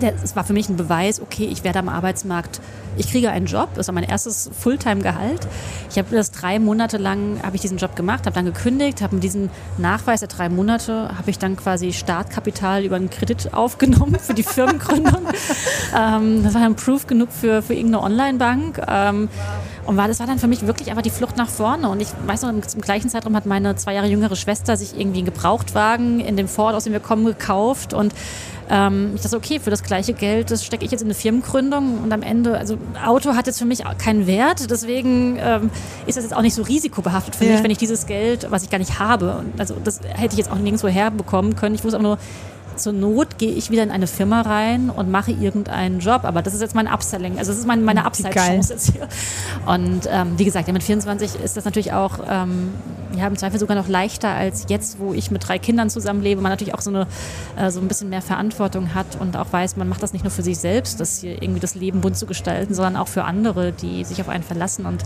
es 0.00 0.36
war 0.36 0.44
für 0.44 0.52
mich 0.52 0.68
ein 0.68 0.76
Beweis, 0.76 1.20
okay, 1.20 1.48
ich 1.50 1.64
werde 1.64 1.78
am 1.78 1.88
Arbeitsmarkt, 1.88 2.60
ich 2.96 3.10
kriege 3.10 3.30
einen 3.30 3.46
Job, 3.46 3.70
das 3.74 3.88
war 3.88 3.94
mein 3.94 4.04
erstes 4.04 4.50
Fulltime-Gehalt. 4.58 5.46
Ich 5.90 5.98
habe 5.98 6.14
das 6.14 6.30
drei 6.30 6.58
Monate 6.58 6.96
lang, 6.96 7.40
habe 7.42 7.56
ich 7.56 7.62
diesen 7.62 7.78
Job 7.78 7.96
gemacht, 7.96 8.26
habe 8.26 8.34
dann 8.34 8.44
gekündigt, 8.44 9.02
habe 9.02 9.16
mit 9.16 9.24
diesem 9.24 9.50
Nachweis 9.78 10.20
der 10.20 10.28
drei 10.28 10.48
Monate, 10.48 11.10
habe 11.16 11.30
ich 11.30 11.38
dann 11.38 11.56
quasi 11.56 11.92
Startkapital 11.92 12.84
über 12.84 12.96
einen 12.96 13.10
Kredit 13.10 13.52
aufgenommen 13.54 14.18
für 14.18 14.34
die 14.34 14.42
Firmengründung. 14.42 15.26
ähm, 15.96 16.42
das 16.44 16.54
war 16.54 16.60
dann 16.60 16.76
Proof 16.76 17.06
genug 17.06 17.30
für, 17.32 17.62
für 17.62 17.74
irgendeine 17.74 18.04
Online-Bank. 18.04 18.80
Ähm, 18.86 19.28
und 19.86 19.98
war, 19.98 20.08
das 20.08 20.18
war 20.20 20.26
dann 20.26 20.38
für 20.38 20.46
mich 20.46 20.66
wirklich 20.66 20.88
einfach 20.88 21.02
die 21.02 21.10
Flucht 21.10 21.36
nach 21.36 21.48
vorne. 21.48 21.88
Und 21.88 22.00
ich 22.00 22.08
weiß 22.26 22.42
noch, 22.42 22.48
im, 22.48 22.62
im 22.74 22.80
gleichen 22.80 23.10
Zeitraum 23.10 23.36
hat 23.36 23.44
meine 23.44 23.76
zwei 23.76 23.94
Jahre 23.94 24.06
jüngere 24.06 24.36
Schwester 24.36 24.76
sich 24.76 24.98
irgendwie 24.98 25.18
einen 25.18 25.26
Gebrauchtwagen 25.26 26.20
in 26.20 26.36
dem 26.36 26.48
Ford, 26.48 26.74
aus 26.74 26.84
dem 26.84 26.94
wir 26.94 27.00
kommen, 27.00 27.26
gekauft 27.26 27.92
und 27.92 28.14
ähm, 28.70 29.12
ich 29.14 29.22
dachte, 29.22 29.36
okay, 29.36 29.60
für 29.60 29.70
das 29.70 29.82
gleiche 29.82 30.14
Geld, 30.14 30.50
das 30.50 30.64
stecke 30.64 30.84
ich 30.84 30.90
jetzt 30.90 31.02
in 31.02 31.06
eine 31.08 31.14
Firmengründung 31.14 32.02
und 32.02 32.12
am 32.12 32.22
Ende, 32.22 32.56
also 32.56 32.76
Auto 33.04 33.34
hat 33.34 33.46
jetzt 33.46 33.58
für 33.58 33.64
mich 33.64 33.82
keinen 33.98 34.26
Wert, 34.26 34.70
deswegen 34.70 35.38
ähm, 35.40 35.70
ist 36.06 36.16
das 36.16 36.24
jetzt 36.24 36.34
auch 36.34 36.42
nicht 36.42 36.54
so 36.54 36.62
risikobehaftet 36.62 37.36
für 37.36 37.44
ja. 37.44 37.52
mich, 37.52 37.62
wenn 37.62 37.70
ich 37.70 37.78
dieses 37.78 38.06
Geld, 38.06 38.50
was 38.50 38.62
ich 38.62 38.70
gar 38.70 38.78
nicht 38.78 38.98
habe, 38.98 39.44
also 39.58 39.76
das 39.82 40.00
hätte 40.02 40.32
ich 40.32 40.38
jetzt 40.38 40.50
auch 40.50 40.58
nirgendwo 40.58 40.88
herbekommen 40.88 41.56
können. 41.56 41.74
Ich 41.74 41.84
wusste 41.84 41.98
auch 41.98 42.02
nur, 42.02 42.18
zur 42.76 42.92
Not 42.92 43.38
gehe 43.38 43.52
ich 43.52 43.70
wieder 43.70 43.82
in 43.82 43.90
eine 43.90 44.06
Firma 44.06 44.42
rein 44.42 44.90
und 44.90 45.10
mache 45.10 45.30
irgendeinen 45.30 46.00
Job. 46.00 46.24
Aber 46.24 46.42
das 46.42 46.54
ist 46.54 46.60
jetzt 46.60 46.74
mein 46.74 46.86
Upselling. 46.86 47.38
Also 47.38 47.52
das 47.52 47.58
ist 47.58 47.66
meine, 47.66 47.82
meine 47.82 48.00
hm, 48.00 48.06
Upside-Chance 48.06 48.72
jetzt 48.72 48.92
hier. 48.92 49.08
Und 49.66 50.08
ähm, 50.10 50.38
wie 50.38 50.44
gesagt, 50.44 50.66
ja, 50.66 50.72
mit 50.72 50.82
24 50.82 51.36
ist 51.42 51.56
das 51.56 51.64
natürlich 51.64 51.92
auch 51.92 52.18
ähm, 52.28 52.72
ja, 53.16 53.26
im 53.26 53.36
Zweifel 53.36 53.58
sogar 53.58 53.76
noch 53.76 53.88
leichter 53.88 54.28
als 54.28 54.66
jetzt, 54.68 54.98
wo 54.98 55.12
ich 55.12 55.30
mit 55.30 55.46
drei 55.46 55.58
Kindern 55.58 55.90
zusammenlebe. 55.90 56.40
Man 56.40 56.50
natürlich 56.50 56.74
auch 56.74 56.80
so, 56.80 56.90
eine, 56.90 57.06
äh, 57.56 57.70
so 57.70 57.80
ein 57.80 57.88
bisschen 57.88 58.08
mehr 58.08 58.22
Verantwortung 58.22 58.94
hat 58.94 59.06
und 59.20 59.36
auch 59.36 59.52
weiß, 59.52 59.76
man 59.76 59.88
macht 59.88 60.02
das 60.02 60.12
nicht 60.12 60.24
nur 60.24 60.30
für 60.30 60.42
sich 60.42 60.58
selbst, 60.58 61.00
das 61.00 61.20
hier 61.20 61.42
irgendwie 61.42 61.60
das 61.60 61.74
Leben 61.74 62.00
bunt 62.00 62.16
zu 62.16 62.26
gestalten, 62.26 62.74
sondern 62.74 62.96
auch 62.96 63.08
für 63.08 63.24
andere, 63.24 63.72
die 63.72 64.04
sich 64.04 64.20
auf 64.20 64.28
einen 64.28 64.44
verlassen. 64.44 64.86
Und 64.86 65.02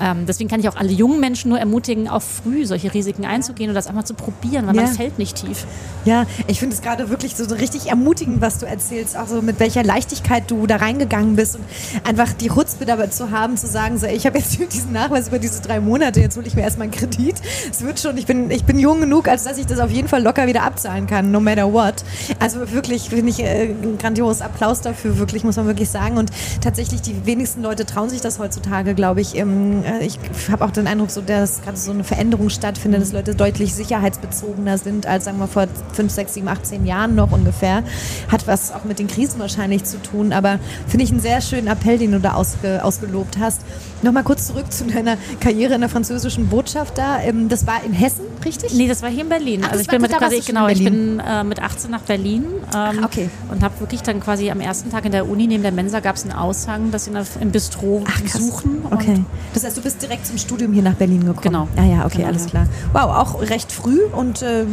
ähm, 0.00 0.26
deswegen 0.26 0.50
kann 0.50 0.60
ich 0.60 0.68
auch 0.68 0.76
alle 0.76 0.90
jungen 0.90 1.20
Menschen 1.20 1.50
nur 1.50 1.58
ermutigen, 1.58 2.08
auch 2.08 2.22
früh 2.22 2.66
solche 2.66 2.92
Risiken 2.92 3.24
einzugehen 3.24 3.70
und 3.70 3.74
das 3.74 3.86
einmal 3.86 4.04
zu 4.04 4.14
probieren, 4.14 4.66
weil 4.66 4.76
ja. 4.76 4.82
man 4.82 4.92
fällt 4.92 5.18
nicht 5.18 5.36
tief. 5.36 5.66
Ja, 6.04 6.26
ich 6.46 6.58
finde 6.58 6.74
es 6.74 6.82
gerade 6.82 7.03
wirklich 7.08 7.36
so, 7.36 7.44
richtig 7.54 7.88
ermutigend, 7.88 8.40
was 8.40 8.58
du 8.58 8.66
erzählst, 8.66 9.16
auch 9.16 9.26
so 9.26 9.42
mit 9.42 9.60
welcher 9.60 9.82
Leichtigkeit 9.82 10.50
du 10.50 10.66
da 10.66 10.76
reingegangen 10.76 11.36
bist 11.36 11.56
und 11.56 11.64
einfach 12.04 12.32
die 12.32 12.48
Chutzpe 12.48 12.84
dabei 12.84 13.08
zu 13.08 13.30
haben, 13.30 13.56
zu 13.56 13.66
sagen, 13.66 13.98
so, 13.98 14.06
ich 14.06 14.26
habe 14.26 14.38
jetzt 14.38 14.58
diesen 14.72 14.92
Nachweis 14.92 15.28
über 15.28 15.38
diese 15.38 15.62
drei 15.62 15.80
Monate, 15.80 16.20
jetzt 16.20 16.36
hole 16.36 16.46
ich 16.46 16.54
mir 16.54 16.62
erstmal 16.62 16.84
einen 16.84 16.92
Kredit. 16.92 17.36
Es 17.70 17.82
wird 17.82 18.00
schon, 18.00 18.16
ich 18.16 18.26
bin, 18.26 18.50
ich 18.50 18.64
bin 18.64 18.78
jung 18.78 19.00
genug, 19.00 19.28
als 19.28 19.44
dass 19.44 19.58
ich 19.58 19.66
das 19.66 19.78
auf 19.78 19.90
jeden 19.90 20.08
Fall 20.08 20.22
locker 20.22 20.46
wieder 20.46 20.62
abzahlen 20.62 21.06
kann, 21.06 21.30
no 21.30 21.40
matter 21.40 21.72
what. 21.72 22.04
Also 22.38 22.72
wirklich, 22.72 23.10
finde 23.10 23.30
ich, 23.30 23.40
äh, 23.40 23.70
ein 23.70 23.98
grandioses 23.98 24.42
Applaus 24.42 24.80
dafür, 24.80 25.18
wirklich, 25.18 25.44
muss 25.44 25.56
man 25.56 25.66
wirklich 25.66 25.90
sagen. 25.90 26.16
Und 26.16 26.30
tatsächlich, 26.60 27.02
die 27.02 27.26
wenigsten 27.26 27.62
Leute 27.62 27.86
trauen 27.86 28.08
sich 28.08 28.20
das 28.20 28.38
heutzutage, 28.38 28.94
glaube 28.94 29.20
ich. 29.20 29.36
Ähm, 29.36 29.82
äh, 29.84 30.04
ich 30.04 30.18
habe 30.50 30.64
auch 30.64 30.70
den 30.70 30.86
Eindruck, 30.86 31.10
so, 31.10 31.20
dass 31.20 31.62
gerade 31.62 31.76
so 31.76 31.90
eine 31.90 32.04
Veränderung 32.04 32.50
stattfindet, 32.50 33.02
dass 33.02 33.12
Leute 33.12 33.34
deutlich 33.34 33.74
sicherheitsbezogener 33.74 34.78
sind 34.78 35.06
als, 35.06 35.24
sagen 35.24 35.38
wir, 35.38 35.48
vor 35.48 35.66
5, 35.92 36.12
6, 36.12 36.34
7, 36.34 36.48
18 36.48 36.86
Jahren 36.86 36.93
noch 37.06 37.32
ungefähr. 37.32 37.82
Hat 38.30 38.46
was 38.46 38.72
auch 38.72 38.84
mit 38.84 38.98
den 38.98 39.08
Krisen 39.08 39.40
wahrscheinlich 39.40 39.84
zu 39.84 40.00
tun, 40.00 40.32
aber 40.32 40.58
finde 40.86 41.04
ich 41.04 41.10
einen 41.10 41.20
sehr 41.20 41.40
schönen 41.40 41.66
Appell, 41.66 41.98
den 41.98 42.12
du 42.12 42.20
da 42.20 42.34
ausge, 42.34 42.82
ausgelobt 42.84 43.38
hast. 43.38 43.62
Nochmal 44.04 44.22
kurz 44.22 44.48
zurück 44.48 44.70
zu 44.70 44.84
deiner 44.84 45.16
Karriere 45.40 45.74
in 45.74 45.80
der 45.80 45.88
französischen 45.88 46.48
Botschaft 46.48 46.98
da. 46.98 47.20
Ähm, 47.20 47.48
das 47.48 47.66
war 47.66 47.82
in 47.84 47.94
Hessen, 47.94 48.26
richtig? 48.44 48.74
Nee, 48.74 48.86
das 48.86 49.00
war 49.00 49.08
hier 49.08 49.22
in 49.22 49.30
Berlin. 49.30 49.62
Ach, 49.64 49.70
also 49.70 49.80
ich 49.80 49.88
bin 49.88 50.02
mit 50.02 50.12
quasi, 50.12 50.40
genau, 50.40 50.68
ich 50.68 50.84
bin 50.84 51.20
äh, 51.20 51.42
mit 51.42 51.62
18 51.62 51.90
nach 51.90 52.02
Berlin 52.02 52.44
ähm, 52.74 52.98
Ach, 53.00 53.04
okay. 53.04 53.30
und 53.50 53.62
habe 53.62 53.80
wirklich 53.80 54.02
dann 54.02 54.20
quasi 54.20 54.50
am 54.50 54.60
ersten 54.60 54.90
Tag 54.90 55.06
in 55.06 55.12
der 55.12 55.26
Uni 55.26 55.46
neben 55.46 55.62
der 55.62 55.72
Mensa 55.72 56.00
gab 56.00 56.16
es 56.16 56.24
einen 56.24 56.32
Aushang, 56.32 56.90
dass 56.90 57.06
sie 57.06 57.12
im 57.40 57.50
Bistro 57.50 58.04
Ach, 58.06 58.20
besuchen. 58.20 58.82
Okay. 58.90 59.24
Das 59.54 59.64
heißt, 59.64 59.76
du 59.76 59.80
bist 59.80 60.02
direkt 60.02 60.26
zum 60.26 60.36
Studium 60.36 60.74
hier 60.74 60.82
nach 60.82 60.94
Berlin 60.94 61.20
gekommen. 61.20 61.40
Genau. 61.42 61.68
Ah 61.76 61.84
ja, 61.84 62.04
okay, 62.04 62.18
genau, 62.18 62.28
alles 62.28 62.46
klar. 62.46 62.66
Wow, 62.92 63.04
auch 63.04 63.40
recht 63.40 63.72
früh 63.72 64.00
und 64.12 64.42
äh, 64.42 64.66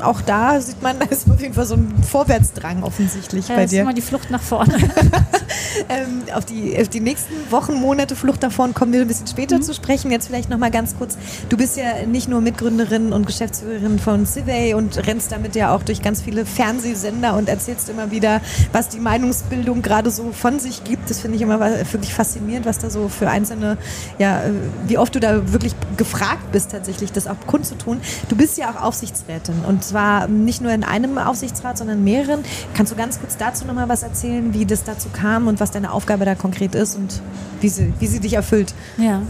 auch 0.00 0.20
da 0.20 0.60
sieht 0.60 0.80
man, 0.82 0.98
da 1.00 1.06
ist 1.06 1.28
auf 1.28 1.40
jeden 1.40 1.54
Fall 1.54 1.66
so 1.66 1.74
ein 1.74 1.92
Vorwärtsdrang 2.08 2.84
offensichtlich 2.84 3.48
ja, 3.48 3.56
bei 3.56 3.62
dir. 3.62 3.64
Das 3.64 3.72
ist 3.72 3.78
immer 3.80 3.94
die 3.94 4.02
Flucht 4.02 4.30
nach 4.30 4.42
vorne. 4.42 4.76
ähm, 5.88 6.22
auf, 6.34 6.44
die, 6.44 6.78
auf 6.80 6.88
die 6.88 7.00
nächsten 7.00 7.34
Wochen, 7.50 7.74
Monate 7.74 8.14
Flucht 8.14 8.42
nach 8.42 8.52
vorne 8.52 8.72
kommen 8.76 8.92
wir 8.92 9.00
ein 9.00 9.08
bisschen 9.08 9.26
später 9.26 9.56
mhm. 9.56 9.62
zu 9.62 9.74
sprechen. 9.74 10.10
Jetzt 10.10 10.26
vielleicht 10.26 10.50
noch 10.50 10.58
mal 10.58 10.70
ganz 10.70 10.96
kurz. 10.96 11.16
Du 11.48 11.56
bist 11.56 11.76
ja 11.78 12.06
nicht 12.06 12.28
nur 12.28 12.42
Mitgründerin 12.42 13.12
und 13.12 13.26
Geschäftsführerin 13.26 13.98
von 13.98 14.26
Civey 14.26 14.74
und 14.74 15.04
rennst 15.06 15.32
damit 15.32 15.56
ja 15.56 15.74
auch 15.74 15.82
durch 15.82 16.02
ganz 16.02 16.20
viele 16.20 16.44
Fernsehsender 16.44 17.34
und 17.36 17.48
erzählst 17.48 17.88
immer 17.88 18.10
wieder, 18.10 18.42
was 18.72 18.90
die 18.90 19.00
Meinungsbildung 19.00 19.80
gerade 19.80 20.10
so 20.10 20.30
von 20.30 20.60
sich 20.60 20.84
gibt. 20.84 21.08
Das 21.08 21.20
finde 21.20 21.36
ich 21.36 21.42
immer 21.42 21.58
wirklich 21.58 22.12
faszinierend, 22.12 22.66
was 22.66 22.78
da 22.78 22.90
so 22.90 23.08
für 23.08 23.30
einzelne, 23.30 23.78
ja, 24.18 24.42
äh, 24.42 24.50
wie 24.86 24.98
oft 24.98 25.14
du 25.14 25.20
da 25.20 25.52
wirklich 25.52 25.74
gefragt 25.96 26.52
bist, 26.52 26.70
tatsächlich 26.70 27.12
das 27.12 27.26
auch 27.26 27.46
kundzutun. 27.46 28.00
Du 28.28 28.36
bist 28.36 28.58
ja 28.58 28.70
auch 28.70 28.82
Aufsichtsrätin 28.82 29.54
und 29.66 29.84
zwar 29.84 30.28
nicht 30.28 30.60
nur 30.60 30.72
in 30.72 30.84
einem 30.84 31.16
Aufsichtsrat, 31.16 31.78
sondern 31.78 32.04
mehreren. 32.04 32.40
Kannst 32.74 32.92
du 32.92 32.96
ganz 32.96 33.18
kurz 33.20 33.38
dazu 33.38 33.64
noch 33.64 33.74
mal 33.74 33.88
was 33.88 34.02
erzählen, 34.02 34.52
wie 34.52 34.66
das 34.66 34.84
dazu 34.84 35.08
kam 35.08 35.46
und 35.48 35.60
was 35.60 35.70
deine 35.70 35.92
Aufgabe 35.92 36.26
da 36.26 36.34
konkret 36.34 36.74
ist 36.74 36.96
und 36.96 37.22
wie 37.62 37.70
sie, 37.70 37.94
wie 38.00 38.06
sie 38.06 38.20
dich 38.20 38.34
erfüllt? 38.34 38.55
Ja. 38.98 39.22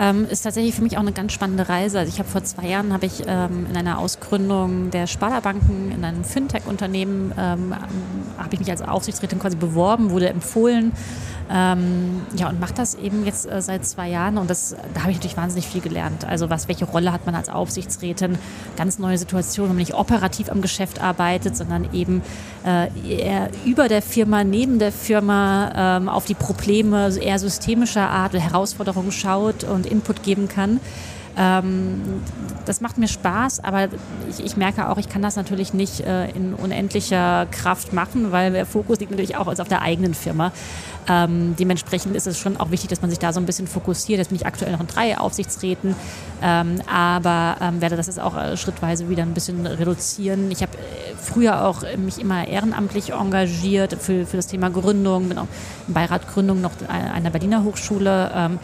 Ähm, 0.00 0.26
ist 0.30 0.42
tatsächlich 0.42 0.76
für 0.76 0.82
mich 0.82 0.96
auch 0.96 1.02
eine 1.02 1.12
ganz 1.12 1.32
spannende 1.32 1.68
Reise. 1.68 1.98
Also 1.98 2.12
ich 2.12 2.20
habe 2.20 2.28
vor 2.28 2.44
zwei 2.44 2.68
Jahren 2.68 2.92
habe 2.92 3.06
ich 3.06 3.24
ähm, 3.26 3.66
in 3.68 3.76
einer 3.76 3.98
Ausgründung 3.98 4.90
der 4.90 5.08
Sparda-Banken 5.08 5.90
in 5.90 6.04
einem 6.04 6.22
Fintech-Unternehmen 6.22 7.32
ähm, 7.36 7.74
habe 8.38 8.54
ich 8.54 8.60
mich 8.60 8.70
als 8.70 8.80
Aufsichtsrätin 8.80 9.40
quasi 9.40 9.56
beworben, 9.56 10.10
wurde 10.10 10.28
empfohlen 10.28 10.92
ähm, 11.50 12.22
ja, 12.36 12.48
und 12.48 12.60
mache 12.60 12.74
das 12.74 12.94
eben 12.94 13.24
jetzt 13.24 13.50
äh, 13.50 13.62
seit 13.62 13.86
zwei 13.86 14.08
Jahren 14.08 14.38
und 14.38 14.50
das, 14.50 14.76
da 14.94 15.00
habe 15.00 15.10
ich 15.10 15.16
natürlich 15.16 15.36
wahnsinnig 15.36 15.66
viel 15.66 15.80
gelernt. 15.80 16.24
Also 16.24 16.50
was, 16.50 16.68
welche 16.68 16.84
Rolle 16.84 17.12
hat 17.12 17.26
man 17.26 17.34
als 17.34 17.48
Aufsichtsrätin? 17.48 18.38
Ganz 18.76 18.98
neue 18.98 19.16
Situation, 19.16 19.66
wo 19.66 19.68
man 19.68 19.78
nicht 19.78 19.94
operativ 19.94 20.50
am 20.50 20.60
Geschäft 20.60 21.00
arbeitet, 21.00 21.56
sondern 21.56 21.92
eben 21.92 22.22
äh, 22.66 22.88
eher 23.08 23.50
über 23.64 23.88
der 23.88 24.02
Firma, 24.02 24.44
neben 24.44 24.78
der 24.78 24.92
Firma 24.92 25.98
ähm, 25.98 26.08
auf 26.08 26.26
die 26.26 26.34
Probleme 26.34 27.10
eher 27.18 27.38
systemischer 27.38 28.08
Art 28.08 28.34
Herausforderungen 28.34 29.12
schaut 29.12 29.64
und 29.64 29.86
Input 29.86 30.22
geben 30.22 30.48
kann. 30.48 30.80
Ähm, 31.38 32.02
das 32.66 32.80
macht 32.80 32.98
mir 32.98 33.08
Spaß, 33.08 33.62
aber 33.62 33.88
ich, 34.28 34.44
ich, 34.44 34.56
merke 34.56 34.88
auch, 34.88 34.98
ich 34.98 35.08
kann 35.08 35.22
das 35.22 35.36
natürlich 35.36 35.72
nicht 35.72 36.00
äh, 36.00 36.28
in 36.30 36.52
unendlicher 36.52 37.46
Kraft 37.46 37.92
machen, 37.92 38.32
weil 38.32 38.52
der 38.52 38.66
Fokus 38.66 38.98
liegt 38.98 39.12
natürlich 39.12 39.36
auch 39.36 39.46
auf 39.46 39.68
der 39.68 39.80
eigenen 39.80 40.14
Firma. 40.14 40.52
Ähm, 41.08 41.54
dementsprechend 41.58 42.14
ist 42.16 42.26
es 42.26 42.38
schon 42.38 42.58
auch 42.58 42.70
wichtig, 42.70 42.90
dass 42.90 43.00
man 43.00 43.08
sich 43.08 43.18
da 43.18 43.32
so 43.32 43.40
ein 43.40 43.46
bisschen 43.46 43.66
fokussiert. 43.66 44.18
Jetzt 44.18 44.28
bin 44.28 44.36
ich 44.36 44.46
aktuell 44.46 44.72
noch 44.72 44.80
in 44.80 44.88
drei 44.88 45.16
Aufsichtsräten, 45.16 45.94
ähm, 46.42 46.82
aber 46.92 47.56
ähm, 47.62 47.80
werde 47.80 47.96
das 47.96 48.08
jetzt 48.08 48.20
auch 48.20 48.36
äh, 48.36 48.56
schrittweise 48.56 49.08
wieder 49.08 49.22
ein 49.22 49.32
bisschen 49.32 49.64
reduzieren. 49.64 50.50
Ich 50.50 50.60
habe 50.60 50.72
äh, 50.76 51.14
früher 51.16 51.64
auch 51.64 51.82
mich 51.96 52.18
immer 52.18 52.48
ehrenamtlich 52.48 53.12
engagiert 53.12 53.94
für, 53.94 54.26
für 54.26 54.36
das 54.36 54.48
Thema 54.48 54.70
Gründung, 54.70 55.28
bin 55.28 55.38
auch 55.38 55.46
im 55.86 55.94
Beirat 55.94 56.28
Gründung 56.28 56.60
noch 56.60 56.72
einer 56.88 57.30
Berliner 57.30 57.64
Hochschule. 57.64 58.58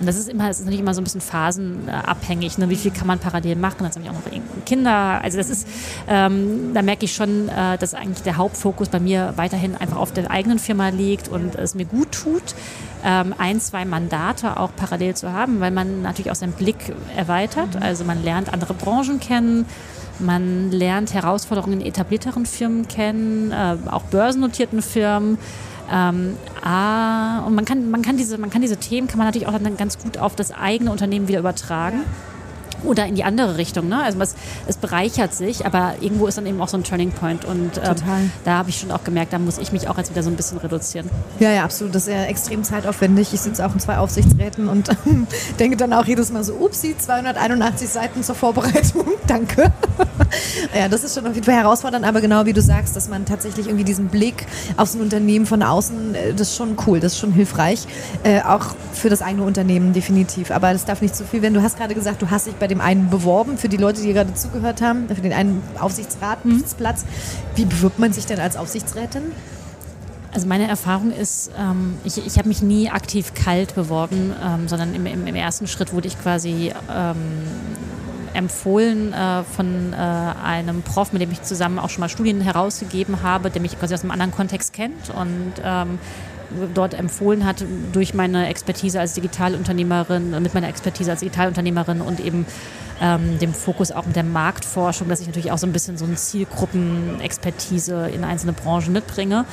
Und 0.00 0.06
das 0.06 0.16
ist 0.16 0.28
immer, 0.28 0.48
das 0.48 0.58
ist 0.58 0.64
natürlich 0.64 0.80
immer 0.80 0.94
so 0.94 1.00
ein 1.00 1.04
bisschen 1.04 1.20
phasenabhängig. 1.20 2.58
Ne? 2.58 2.68
Wie 2.70 2.76
viel 2.76 2.90
kann 2.90 3.06
man 3.06 3.18
parallel 3.18 3.56
machen? 3.56 3.78
Dann 3.80 3.90
habe 3.90 4.00
ich 4.02 4.10
auch 4.10 4.14
noch 4.14 4.64
Kinder. 4.64 5.20
Also 5.22 5.38
das 5.38 5.50
ist, 5.50 5.66
ähm, 6.08 6.72
da 6.74 6.82
merke 6.82 7.04
ich 7.04 7.14
schon, 7.14 7.48
äh, 7.48 7.78
dass 7.78 7.94
eigentlich 7.94 8.22
der 8.22 8.36
Hauptfokus 8.36 8.88
bei 8.88 9.00
mir 9.00 9.32
weiterhin 9.36 9.76
einfach 9.76 9.96
auf 9.96 10.12
der 10.12 10.30
eigenen 10.30 10.58
Firma 10.58 10.88
liegt 10.90 11.28
und 11.28 11.56
es 11.56 11.74
mir 11.74 11.84
gut 11.84 12.12
tut. 12.12 12.54
ähm, 13.04 13.34
ein, 13.38 13.60
zwei 13.60 13.84
Mandate 13.84 14.56
auch 14.58 14.70
parallel 14.76 15.14
zu 15.14 15.32
haben, 15.32 15.60
weil 15.60 15.70
man 15.70 16.02
natürlich 16.02 16.30
auch 16.30 16.36
seinen 16.36 16.52
Blick 16.52 16.94
erweitert. 17.16 17.74
Mhm. 17.74 17.82
Also 17.82 18.04
man 18.04 18.22
lernt 18.22 18.52
andere 18.52 18.74
Branchen 18.74 19.20
kennen. 19.20 19.66
Man 20.20 20.72
lernt 20.72 21.14
Herausforderungen 21.14 21.80
in 21.80 21.86
etablierteren 21.86 22.44
Firmen 22.44 22.88
kennen, 22.88 23.52
äh, 23.52 23.76
auch 23.88 24.02
börsennotierten 24.02 24.82
Firmen. 24.82 25.38
Ähm, 25.90 26.36
ah, 26.62 27.40
und 27.40 27.54
man 27.54 27.64
kann, 27.64 27.90
man, 27.90 28.02
kann 28.02 28.16
diese, 28.16 28.38
man 28.38 28.50
kann 28.50 28.62
diese 28.62 28.76
Themen 28.76 29.08
kann 29.08 29.18
man 29.18 29.26
natürlich 29.26 29.48
auch 29.48 29.58
dann 29.58 29.76
ganz 29.76 29.98
gut 29.98 30.18
auf 30.18 30.36
das 30.36 30.52
eigene 30.52 30.90
Unternehmen 30.90 31.28
wieder 31.28 31.38
übertragen. 31.38 31.98
Ja 31.98 32.37
oder 32.84 33.06
in 33.06 33.14
die 33.14 33.24
andere 33.24 33.56
Richtung. 33.56 33.88
Ne? 33.88 34.02
Also 34.02 34.20
es, 34.20 34.34
es, 34.66 34.76
bereichert 34.76 35.34
sich, 35.34 35.66
aber 35.66 35.94
irgendwo 36.00 36.26
ist 36.26 36.38
dann 36.38 36.46
eben 36.46 36.60
auch 36.60 36.68
so 36.68 36.76
ein 36.76 36.84
Turning 36.84 37.10
Point. 37.10 37.44
Und 37.44 37.78
ähm, 37.78 38.30
da 38.44 38.58
habe 38.58 38.70
ich 38.70 38.78
schon 38.78 38.90
auch 38.90 39.04
gemerkt, 39.04 39.32
da 39.32 39.38
muss 39.38 39.58
ich 39.58 39.72
mich 39.72 39.88
auch 39.88 39.98
jetzt 39.98 40.10
wieder 40.10 40.22
so 40.22 40.30
ein 40.30 40.36
bisschen 40.36 40.58
reduzieren. 40.58 41.10
Ja, 41.40 41.50
ja, 41.50 41.64
absolut. 41.64 41.94
Das 41.94 42.06
ist 42.06 42.12
ja 42.12 42.24
extrem 42.24 42.62
zeitaufwendig. 42.64 43.32
Ich 43.32 43.40
sitze 43.40 43.66
auch 43.66 43.74
in 43.74 43.80
zwei 43.80 43.98
Aufsichtsräten 43.98 44.68
und 44.68 44.88
denke 45.58 45.76
dann 45.76 45.92
auch 45.92 46.04
jedes 46.04 46.30
Mal 46.30 46.44
so, 46.44 46.54
upsi, 46.54 46.96
281 46.96 47.88
Seiten 47.88 48.22
zur 48.22 48.34
Vorbereitung. 48.34 49.06
Danke. 49.26 49.72
ja, 50.74 50.88
das 50.88 51.04
ist 51.04 51.14
schon 51.14 51.26
auf 51.26 51.34
jeden 51.34 51.44
Fall 51.44 51.56
herausfordernd, 51.56 52.04
aber 52.04 52.20
genau 52.20 52.46
wie 52.46 52.52
du 52.52 52.62
sagst, 52.62 52.96
dass 52.96 53.08
man 53.08 53.24
tatsächlich 53.24 53.66
irgendwie 53.66 53.84
diesen 53.84 54.08
Blick 54.08 54.46
auf 54.76 54.88
so 54.88 54.98
ein 54.98 55.02
Unternehmen 55.02 55.46
von 55.46 55.62
außen, 55.62 56.14
äh, 56.14 56.34
das 56.34 56.50
ist 56.50 56.56
schon 56.56 56.76
cool, 56.86 57.00
das 57.00 57.12
ist 57.12 57.18
schon 57.18 57.32
hilfreich. 57.32 57.86
Äh, 58.22 58.42
auch 58.42 58.74
für 58.92 59.08
das 59.08 59.22
eigene 59.22 59.44
Unternehmen 59.44 59.92
definitiv. 59.92 60.50
Aber 60.50 60.72
das 60.72 60.84
darf 60.84 61.02
nicht 61.02 61.16
zu 61.16 61.24
viel 61.24 61.42
werden. 61.42 61.54
Du 61.54 61.62
hast 61.62 61.76
gerade 61.76 61.94
gesagt, 61.94 62.22
du 62.22 62.30
hast 62.30 62.46
dich 62.46 62.54
bei 62.54 62.67
dem 62.68 62.80
einen 62.80 63.10
beworben, 63.10 63.58
für 63.58 63.68
die 63.68 63.76
Leute, 63.76 64.02
die 64.02 64.12
gerade 64.12 64.34
zugehört 64.34 64.80
haben, 64.82 65.08
für 65.08 65.20
den 65.20 65.32
einen 65.32 65.62
Aufsichtsratsplatz. 65.78 67.04
Mhm. 67.04 67.08
Wie 67.56 67.64
bewirbt 67.64 67.98
man 67.98 68.12
sich 68.12 68.26
denn 68.26 68.38
als 68.38 68.56
Aufsichtsrätin? 68.56 69.32
Also 70.32 70.46
meine 70.46 70.68
Erfahrung 70.68 71.10
ist, 71.10 71.50
ähm, 71.58 71.96
ich, 72.04 72.24
ich 72.24 72.38
habe 72.38 72.48
mich 72.48 72.62
nie 72.62 72.90
aktiv 72.90 73.32
kalt 73.34 73.74
beworben, 73.74 74.32
ähm, 74.44 74.68
sondern 74.68 74.94
im, 74.94 75.06
im, 75.06 75.26
im, 75.26 75.34
ersten 75.34 75.66
Schritt 75.66 75.92
wurde 75.92 76.06
ich 76.06 76.20
quasi 76.20 76.72
ähm, 76.94 77.16
empfohlen 78.34 79.12
äh, 79.12 79.42
von 79.42 79.92
äh, 79.92 79.96
einem 79.96 80.82
Prof, 80.82 81.12
mit 81.12 81.22
dem 81.22 81.32
ich 81.32 81.42
zusammen 81.42 81.78
auch 81.78 81.88
schon 81.88 82.00
mal 82.00 82.08
Studien 82.08 82.40
herausgegeben 82.40 83.22
habe, 83.22 83.50
der 83.50 83.62
mich 83.62 83.78
quasi 83.78 83.94
aus 83.94 84.02
einem 84.02 84.10
anderen 84.10 84.32
Kontext 84.32 84.72
kennt 84.74 85.10
und 85.10 85.54
ähm, 85.64 85.98
dort 86.74 86.94
empfohlen 86.94 87.44
hat 87.44 87.64
durch 87.92 88.14
meine 88.14 88.48
Expertise 88.48 89.00
als 89.00 89.14
Digitalunternehmerin, 89.14 90.42
mit 90.42 90.54
meiner 90.54 90.68
Expertise 90.68 91.10
als 91.10 91.20
Digitalunternehmerin 91.20 92.00
und 92.00 92.20
eben 92.20 92.46
ähm, 93.00 93.38
dem 93.38 93.52
Fokus 93.54 93.92
auch 93.92 94.06
mit 94.06 94.16
der 94.16 94.24
Marktforschung, 94.24 95.08
dass 95.08 95.20
ich 95.20 95.26
natürlich 95.26 95.52
auch 95.52 95.58
so 95.58 95.66
ein 95.66 95.72
bisschen 95.72 95.96
so 95.96 96.04
eine 96.04 96.14
Zielgruppenexpertise 96.14 98.08
in 98.08 98.24
einzelne 98.24 98.52
Branchen 98.52 98.92
mitbringe. 98.92 99.44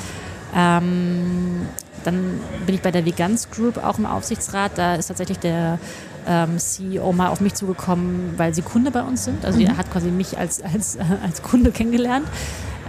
Ähm, 0.55 1.67
dann 2.03 2.39
bin 2.65 2.75
ich 2.75 2.81
bei 2.81 2.91
der 2.91 3.05
Veganz 3.05 3.49
Group 3.49 3.83
auch 3.83 3.97
im 3.97 4.05
Aufsichtsrat. 4.05 4.73
Da 4.75 4.95
ist 4.95 5.07
tatsächlich 5.07 5.39
der 5.39 5.79
ähm, 6.27 6.57
CEO 6.57 7.11
mal 7.13 7.29
auf 7.29 7.41
mich 7.41 7.55
zugekommen, 7.55 8.33
weil 8.37 8.53
sie 8.53 8.61
Kunde 8.61 8.91
bei 8.91 9.01
uns 9.01 9.25
sind. 9.25 9.45
Also 9.45 9.59
mhm. 9.59 9.67
er 9.67 9.77
hat 9.77 9.91
quasi 9.91 10.09
mich 10.09 10.37
als, 10.37 10.61
als, 10.61 10.97
als 11.23 11.41
Kunde 11.41 11.71
kennengelernt. 11.71 12.27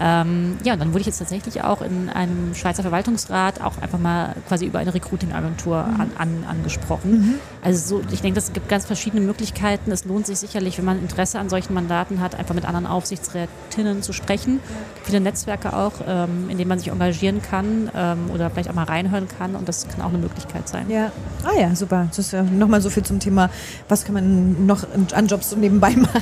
Ähm, 0.01 0.59
ja, 0.65 0.75
und 0.75 0.81
dann 0.81 0.93
wurde 0.93 1.01
ich 1.01 1.07
jetzt 1.07 1.19
tatsächlich 1.19 1.63
auch 1.63 1.83
in 1.83 2.09
einem 2.09 2.55
Schweizer 2.55 2.83
Verwaltungsrat 2.83 3.61
auch 3.61 3.79
einfach 3.81 3.99
mal 3.99 4.35
quasi 4.49 4.67
über 4.67 4.79
eine 4.79 4.93
Recruiting-Agentur 4.93 5.83
mhm. 5.83 6.01
an, 6.01 6.11
an, 6.19 6.45
angesprochen. 6.49 7.11
Mhm. 7.11 7.35
Also 7.63 7.99
so, 7.99 8.03
ich 8.13 8.21
denke, 8.21 8.39
es 8.39 8.53
gibt 8.53 8.69
ganz 8.69 8.87
verschiedene 8.87 9.23
Möglichkeiten. 9.23 9.91
Es 9.91 10.05
lohnt 10.05 10.27
sich 10.27 10.39
sicherlich, 10.39 10.79
wenn 10.79 10.85
man 10.85 11.01
Interesse 11.01 11.39
an 11.39 11.49
solchen 11.49 11.75
Mandaten 11.75 12.21
hat, 12.21 12.35
einfach 12.35 12.55
mit 12.55 12.65
anderen 12.65 12.87
Aufsichtsrätinnen 12.87 14.03
zu 14.03 14.13
sprechen. 14.13 14.61
Viele 15.05 15.21
Netzwerke 15.21 15.75
auch, 15.75 15.93
ähm, 16.07 16.49
in 16.49 16.59
denen 16.59 16.69
man 16.69 16.79
sich 16.79 16.89
engagieren 16.89 17.43
kann 17.43 17.91
ähm, 17.95 18.31
oder 18.33 18.51
vielleicht 18.51 18.71
auch 18.71 18.75
mal 18.75 18.85
reinhören 18.85 19.29
kann 19.39 19.57
und 19.57 19.69
das 19.69 19.89
kann 19.89 20.03
auch 20.03 20.11
eine 20.11 20.19
Möglichkeit 20.19 20.69
sein. 20.69 20.89
Ja, 20.91 21.11
ah 21.45 21.59
ja, 21.59 21.75
super. 21.75 22.07
Das 22.09 22.19
ist 22.19 22.33
ja 22.33 22.43
nochmal 22.43 22.81
so 22.81 22.91
viel 22.91 23.03
zum 23.03 23.21
Thema, 23.21 23.51
was 23.89 24.05
kann 24.05 24.15
man 24.15 24.67
noch 24.67 24.85
an 25.13 25.27
Jobs 25.27 25.51
so 25.51 25.57
nebenbei 25.57 25.91
machen. 25.97 26.21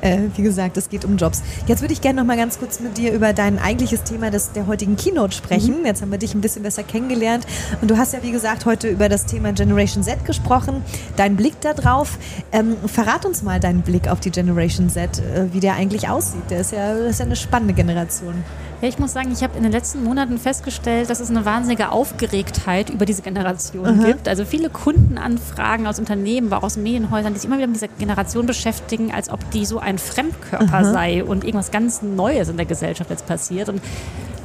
äh, 0.00 0.20
wie 0.36 0.42
gesagt, 0.42 0.76
es 0.76 0.88
geht 0.88 1.04
um 1.04 1.16
Jobs. 1.16 1.42
Jetzt 1.66 1.80
würde 1.80 1.92
ich 1.92 2.00
gerne 2.00 2.20
nochmal 2.20 2.36
ganz 2.36 2.58
kurz 2.58 2.80
mit 2.80 2.87
mit 2.88 2.98
dir 2.98 3.12
über 3.12 3.32
dein 3.32 3.58
eigentliches 3.58 4.02
Thema 4.02 4.30
des, 4.30 4.52
der 4.52 4.66
heutigen 4.66 4.96
Keynote 4.96 5.34
sprechen. 5.34 5.80
Mhm. 5.80 5.86
Jetzt 5.86 6.02
haben 6.02 6.10
wir 6.10 6.18
dich 6.18 6.34
ein 6.34 6.40
bisschen 6.40 6.62
besser 6.62 6.82
kennengelernt. 6.82 7.46
Und 7.80 7.90
du 7.90 7.98
hast 7.98 8.12
ja, 8.14 8.22
wie 8.22 8.32
gesagt, 8.32 8.64
heute 8.64 8.88
über 8.88 9.08
das 9.08 9.26
Thema 9.26 9.52
Generation 9.52 10.02
Z 10.02 10.24
gesprochen. 10.24 10.82
Dein 11.16 11.36
Blick 11.36 11.60
darauf. 11.60 12.18
Ähm, 12.50 12.76
verrat 12.86 13.26
uns 13.26 13.42
mal 13.42 13.60
deinen 13.60 13.82
Blick 13.82 14.08
auf 14.08 14.20
die 14.20 14.30
Generation 14.30 14.88
Z, 14.88 15.18
äh, 15.18 15.52
wie 15.52 15.60
der 15.60 15.74
eigentlich 15.74 16.08
aussieht. 16.08 16.50
Der 16.50 16.60
ist 16.60 16.72
ja, 16.72 16.94
das 16.94 17.10
ist 17.10 17.20
ja 17.20 17.26
eine 17.26 17.36
spannende 17.36 17.74
Generation. 17.74 18.42
Ja, 18.80 18.86
ich 18.86 18.98
muss 19.00 19.12
sagen, 19.12 19.32
ich 19.32 19.42
habe 19.42 19.56
in 19.56 19.64
den 19.64 19.72
letzten 19.72 20.04
Monaten 20.04 20.38
festgestellt, 20.38 21.10
dass 21.10 21.18
es 21.18 21.30
eine 21.30 21.44
wahnsinnige 21.44 21.90
Aufgeregtheit 21.90 22.90
über 22.90 23.06
diese 23.06 23.22
Generation 23.22 23.86
Aha. 23.86 24.06
gibt. 24.06 24.28
Also 24.28 24.44
viele 24.44 24.70
Kundenanfragen 24.70 25.88
aus 25.88 25.98
Unternehmen, 25.98 26.46
aber 26.46 26.58
auch 26.58 26.66
aus 26.66 26.76
Medienhäusern, 26.76 27.32
die 27.32 27.40
sich 27.40 27.48
immer 27.48 27.56
wieder 27.56 27.66
mit 27.66 27.74
dieser 27.74 27.88
Generation 27.88 28.46
beschäftigen, 28.46 29.12
als 29.12 29.30
ob 29.30 29.50
die 29.50 29.66
so 29.66 29.80
ein 29.80 29.98
Fremdkörper 29.98 30.72
Aha. 30.72 30.84
sei 30.84 31.24
und 31.24 31.42
irgendwas 31.42 31.72
ganz 31.72 32.02
Neues 32.02 32.48
in 32.48 32.56
der 32.56 32.66
Gesellschaft 32.66 33.10
jetzt 33.10 33.26
passiert. 33.26 33.68
Und 33.68 33.82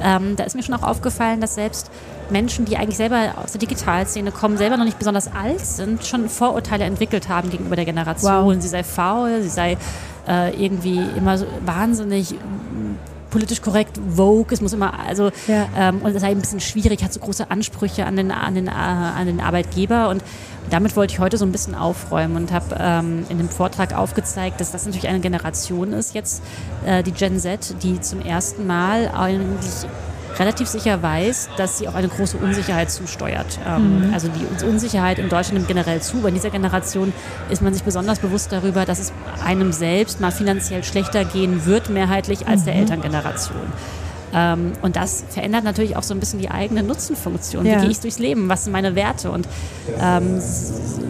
ähm, 0.02 0.34
da 0.34 0.42
ist 0.42 0.56
mir 0.56 0.64
schon 0.64 0.74
auch 0.74 0.82
aufgefallen, 0.82 1.40
dass 1.40 1.54
selbst 1.54 1.92
Menschen, 2.28 2.64
die 2.64 2.76
eigentlich 2.76 2.96
selber 2.96 3.34
aus 3.36 3.52
der 3.52 3.60
Digitalszene 3.60 4.32
kommen, 4.32 4.56
selber 4.56 4.76
noch 4.76 4.84
nicht 4.84 4.98
besonders 4.98 5.32
alt 5.32 5.64
sind, 5.64 6.04
schon 6.04 6.28
Vorurteile 6.28 6.84
entwickelt 6.84 7.28
haben 7.28 7.50
gegenüber 7.50 7.76
der 7.76 7.84
Generation. 7.84 8.46
Wow. 8.46 8.54
Sie 8.60 8.68
sei 8.68 8.82
faul, 8.82 9.42
sie 9.42 9.48
sei 9.48 9.76
äh, 10.26 10.50
irgendwie 10.60 11.00
immer 11.16 11.38
so 11.38 11.46
wahnsinnig 11.64 12.34
politisch 13.34 13.60
korrekt, 13.60 13.98
Vogue, 14.14 14.46
es 14.52 14.60
muss 14.60 14.72
immer, 14.72 14.96
also, 14.96 15.32
ja. 15.48 15.66
ähm, 15.76 16.02
und 16.02 16.14
es 16.14 16.20
sei 16.20 16.28
ein 16.28 16.38
bisschen 16.38 16.60
schwierig, 16.60 17.02
hat 17.02 17.12
so 17.12 17.18
große 17.18 17.50
Ansprüche 17.50 18.06
an 18.06 18.14
den, 18.14 18.30
an 18.30 18.54
den, 18.54 18.68
äh, 18.68 18.70
an 18.70 19.26
den 19.26 19.40
Arbeitgeber 19.40 20.08
und 20.08 20.22
damit 20.70 20.94
wollte 20.94 21.14
ich 21.14 21.18
heute 21.18 21.36
so 21.36 21.44
ein 21.44 21.50
bisschen 21.50 21.74
aufräumen 21.74 22.36
und 22.36 22.52
habe 22.52 22.76
ähm, 22.78 23.26
in 23.28 23.38
dem 23.38 23.48
Vortrag 23.48 23.92
aufgezeigt, 23.92 24.60
dass 24.60 24.70
das 24.70 24.86
natürlich 24.86 25.08
eine 25.08 25.18
Generation 25.18 25.92
ist 25.94 26.14
jetzt, 26.14 26.44
äh, 26.86 27.02
die 27.02 27.10
Gen 27.10 27.40
Z, 27.40 27.74
die 27.82 28.00
zum 28.00 28.20
ersten 28.20 28.68
Mal 28.68 29.08
eigentlich 29.08 29.88
relativ 30.38 30.68
sicher 30.68 31.02
weiß, 31.02 31.50
dass 31.56 31.78
sie 31.78 31.88
auch 31.88 31.94
eine 31.94 32.08
große 32.08 32.36
Unsicherheit 32.36 32.90
zusteuert. 32.90 33.58
Ähm, 33.66 34.08
mhm. 34.08 34.14
Also 34.14 34.28
die 34.28 34.64
Unsicherheit 34.64 35.18
in 35.18 35.28
Deutschland 35.28 35.54
nimmt 35.54 35.68
generell 35.68 36.00
zu. 36.00 36.20
Bei 36.20 36.30
dieser 36.30 36.50
Generation 36.50 37.12
ist 37.50 37.62
man 37.62 37.72
sich 37.72 37.82
besonders 37.82 38.18
bewusst 38.18 38.52
darüber, 38.52 38.84
dass 38.84 38.98
es 38.98 39.12
einem 39.44 39.72
selbst 39.72 40.20
mal 40.20 40.32
finanziell 40.32 40.84
schlechter 40.84 41.24
gehen 41.24 41.66
wird, 41.66 41.90
mehrheitlich 41.90 42.46
als 42.46 42.62
mhm. 42.62 42.64
der 42.66 42.74
Elterngeneration. 42.76 43.72
Ähm, 44.34 44.72
und 44.82 44.96
das 44.96 45.24
verändert 45.28 45.64
natürlich 45.64 45.96
auch 45.96 46.02
so 46.02 46.12
ein 46.12 46.20
bisschen 46.20 46.40
die 46.40 46.50
eigene 46.50 46.82
Nutzenfunktion. 46.82 47.64
Ja. 47.64 47.76
Wie 47.76 47.82
gehe 47.82 47.90
ich 47.90 48.00
durchs 48.00 48.18
Leben? 48.18 48.48
Was 48.48 48.64
sind 48.64 48.72
meine 48.72 48.94
Werte? 48.96 49.30
Und 49.30 49.46
ähm, 50.00 50.40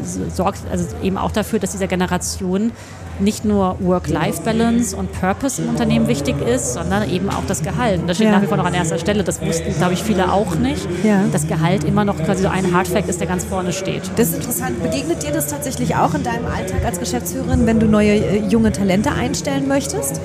sorgt 0.05 0.61
also 0.71 0.87
eben 1.03 1.19
auch 1.19 1.33
dafür, 1.33 1.59
dass 1.59 1.73
dieser 1.73 1.87
Generation 1.87 2.73
nicht 3.21 3.45
nur 3.45 3.77
Work-Life-Balance 3.81 4.97
und 4.97 5.13
Purpose 5.13 5.63
im 5.63 5.69
Unternehmen 5.69 6.09
wichtig 6.09 6.35
ist, 6.41 6.75
sondern 6.75 7.09
eben 7.09 7.31
auch 7.31 7.45
das 7.47 7.63
Gehalt. 7.63 8.01
Und 8.01 8.09
das 8.09 8.17
steht 8.17 8.27
ja. 8.27 8.33
nach 8.33 8.43
wie 8.43 8.47
vor 8.47 8.57
noch 8.57 8.65
an 8.65 8.75
erster 8.75 8.99
Stelle. 8.99 9.23
Das 9.23 9.41
wussten, 9.41 9.73
glaube 9.75 9.93
ich, 9.93 10.03
viele 10.03 10.33
auch 10.33 10.57
nicht. 10.57 10.87
Ja. 11.05 11.23
Das 11.31 11.47
Gehalt 11.47 11.85
immer 11.85 12.05
noch 12.05 12.17
quasi 12.17 12.43
so 12.43 12.49
ein 12.49 12.73
Hardfact 12.75 13.09
ist, 13.09 13.21
der 13.21 13.29
ganz 13.29 13.45
vorne 13.45 13.73
steht. 13.73 14.03
Das 14.17 14.29
ist 14.29 14.37
interessant. 14.37 14.83
Begegnet 14.83 15.23
dir 15.23 15.33
das 15.33 15.47
tatsächlich 15.47 15.95
auch 15.95 16.15
in 16.15 16.23
deinem 16.23 16.47
Alltag 16.47 16.85
als 16.85 16.99
Geschäftsführerin, 16.99 17.67
wenn 17.67 17.79
du 17.79 17.87
neue 17.87 18.15
äh, 18.15 18.47
junge 18.49 18.73
Talente 18.73 19.13
einstellen 19.13 19.69
möchtest? 19.69 20.21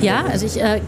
Ja, 0.00 0.24
also 0.30 0.46
ich 0.46 0.60
äh, 0.60 0.80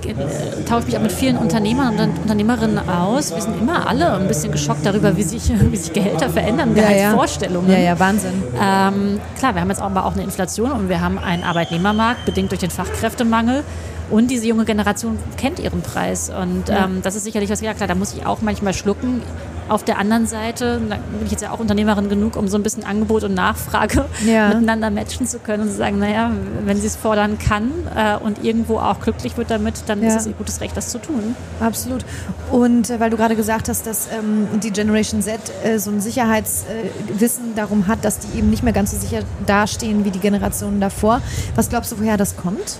tausche 0.66 0.86
mich 0.86 0.96
auch 0.96 1.02
mit 1.02 1.12
vielen 1.12 1.36
Unternehmern 1.36 1.98
und 1.98 2.18
Unternehmerinnen 2.22 2.88
aus. 2.88 3.34
Wir 3.34 3.42
sind 3.42 3.60
immer 3.60 3.86
alle 3.88 4.14
ein 4.14 4.28
bisschen 4.28 4.52
geschockt 4.52 4.86
darüber, 4.86 5.16
wie 5.16 5.22
sich, 5.22 5.52
wie 5.70 5.76
sich 5.76 5.92
Gehälter 5.92 6.30
verändern, 6.30 6.74
Gehaltsvorstellungen. 6.74 7.70
Ja, 7.70 7.78
ja, 7.78 7.98
Wahnsinn. 8.08 8.42
Ähm, 8.58 9.20
klar, 9.38 9.54
wir 9.54 9.60
haben 9.60 9.68
jetzt 9.68 9.82
aber 9.82 10.06
auch 10.06 10.14
eine 10.14 10.22
Inflation 10.22 10.72
und 10.72 10.88
wir 10.88 11.02
haben 11.02 11.18
einen 11.18 11.44
Arbeitnehmermarkt, 11.44 12.24
bedingt 12.24 12.50
durch 12.50 12.60
den 12.60 12.70
Fachkräftemangel. 12.70 13.64
Und 14.10 14.30
diese 14.30 14.46
junge 14.46 14.64
Generation 14.64 15.18
kennt 15.36 15.58
ihren 15.58 15.82
Preis. 15.82 16.30
Und 16.30 16.68
ja. 16.68 16.84
ähm, 16.84 17.00
das 17.02 17.14
ist 17.14 17.24
sicherlich 17.24 17.50
was, 17.50 17.60
ja 17.60 17.74
klar, 17.74 17.88
da 17.88 17.94
muss 17.94 18.14
ich 18.14 18.24
auch 18.24 18.40
manchmal 18.40 18.72
schlucken. 18.72 19.22
Auf 19.68 19.84
der 19.84 19.98
anderen 19.98 20.26
Seite 20.26 20.80
da 20.88 20.96
bin 20.96 21.26
ich 21.26 21.30
jetzt 21.30 21.42
ja 21.42 21.50
auch 21.50 21.60
Unternehmerin 21.60 22.08
genug, 22.08 22.36
um 22.36 22.48
so 22.48 22.56
ein 22.56 22.62
bisschen 22.62 22.84
Angebot 22.84 23.24
und 23.24 23.34
Nachfrage 23.34 24.06
ja. 24.26 24.48
miteinander 24.48 24.90
matchen 24.90 25.26
zu 25.26 25.38
können 25.38 25.64
und 25.64 25.68
zu 25.68 25.76
sagen, 25.76 25.98
naja, 25.98 26.32
wenn 26.64 26.78
sie 26.78 26.86
es 26.86 26.96
fordern 26.96 27.38
kann 27.38 27.70
äh, 27.94 28.16
und 28.16 28.42
irgendwo 28.42 28.78
auch 28.78 29.00
glücklich 29.00 29.36
wird 29.36 29.50
damit, 29.50 29.82
dann 29.86 30.00
ja. 30.02 30.08
ist 30.08 30.16
es 30.16 30.26
ihr 30.26 30.32
gutes 30.32 30.62
Recht, 30.62 30.74
das 30.74 30.88
zu 30.88 30.98
tun. 30.98 31.36
Absolut. 31.60 32.04
Und 32.50 32.88
äh, 32.88 32.98
weil 32.98 33.10
du 33.10 33.18
gerade 33.18 33.36
gesagt 33.36 33.68
hast, 33.68 33.86
dass 33.86 34.08
ähm, 34.10 34.48
die 34.60 34.70
Generation 34.70 35.20
Z 35.20 35.38
äh, 35.62 35.78
so 35.78 35.90
ein 35.90 36.00
Sicherheitswissen 36.00 37.54
darum 37.54 37.88
hat, 37.88 38.06
dass 38.06 38.20
die 38.20 38.38
eben 38.38 38.48
nicht 38.48 38.62
mehr 38.62 38.72
ganz 38.72 38.92
so 38.92 38.96
sicher 38.96 39.20
dastehen 39.44 40.06
wie 40.06 40.10
die 40.10 40.20
Generationen 40.20 40.80
davor. 40.80 41.20
Was 41.56 41.68
glaubst 41.68 41.92
du, 41.92 41.98
woher 41.98 42.16
das 42.16 42.38
kommt? 42.38 42.78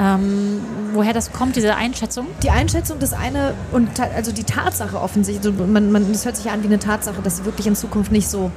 Ähm, 0.00 0.60
woher 0.94 1.12
das 1.12 1.30
kommt, 1.30 1.56
diese 1.56 1.74
Einschätzung? 1.74 2.26
Die 2.42 2.50
Einschätzung, 2.50 2.98
das 2.98 3.12
eine 3.12 3.52
und 3.70 4.00
also 4.00 4.32
die 4.32 4.44
Tatsache 4.44 4.98
offensichtlich, 4.98 5.52
also 5.52 5.66
man, 5.66 5.92
man, 5.92 6.10
das 6.10 6.24
hört 6.24 6.36
sich 6.36 6.46
ja 6.46 6.52
an 6.52 6.62
wie 6.62 6.68
eine 6.68 6.78
Tatsache, 6.78 7.20
dass 7.22 7.36
sie 7.36 7.44
wirklich 7.44 7.66
in 7.66 7.76
Zukunft 7.76 8.10
nicht 8.10 8.28
so 8.28 8.50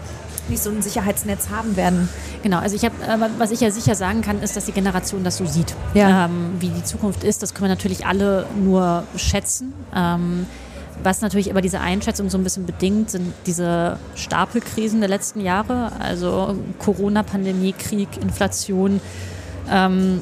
nicht 0.49 0.61
so 0.61 0.69
ein 0.69 0.81
Sicherheitsnetz 0.81 1.49
haben 1.49 1.77
werden. 1.77 2.09
Genau, 2.43 2.59
also 2.59 2.75
ich 2.75 2.83
habe, 2.83 2.95
äh, 3.01 3.29
was 3.37 3.51
ich 3.51 3.61
ja 3.61 3.71
sicher 3.71 3.95
sagen 3.95 4.21
kann, 4.21 4.41
ist, 4.41 4.57
dass 4.57 4.65
die 4.65 4.73
Generation 4.73 5.23
das 5.23 5.37
so 5.37 5.45
sieht. 5.45 5.73
Ja. 5.93 6.25
Ähm, 6.25 6.55
wie 6.59 6.67
die 6.67 6.83
Zukunft 6.83 7.23
ist, 7.23 7.41
das 7.41 7.53
können 7.53 7.69
wir 7.69 7.75
natürlich 7.75 8.05
alle 8.05 8.45
nur 8.61 9.03
schätzen. 9.15 9.73
Ähm, 9.95 10.45
was 11.01 11.21
natürlich 11.21 11.49
aber 11.49 11.61
diese 11.61 11.79
Einschätzung 11.79 12.29
so 12.29 12.37
ein 12.37 12.43
bisschen 12.43 12.65
bedingt, 12.65 13.09
sind 13.09 13.33
diese 13.45 13.97
Stapelkrisen 14.15 14.99
der 14.99 15.09
letzten 15.09 15.39
Jahre, 15.39 15.93
also 15.99 16.55
Corona, 16.77 17.23
Pandemie, 17.23 17.73
Krieg, 17.73 18.09
Inflation. 18.21 18.99
Ähm, 19.71 20.21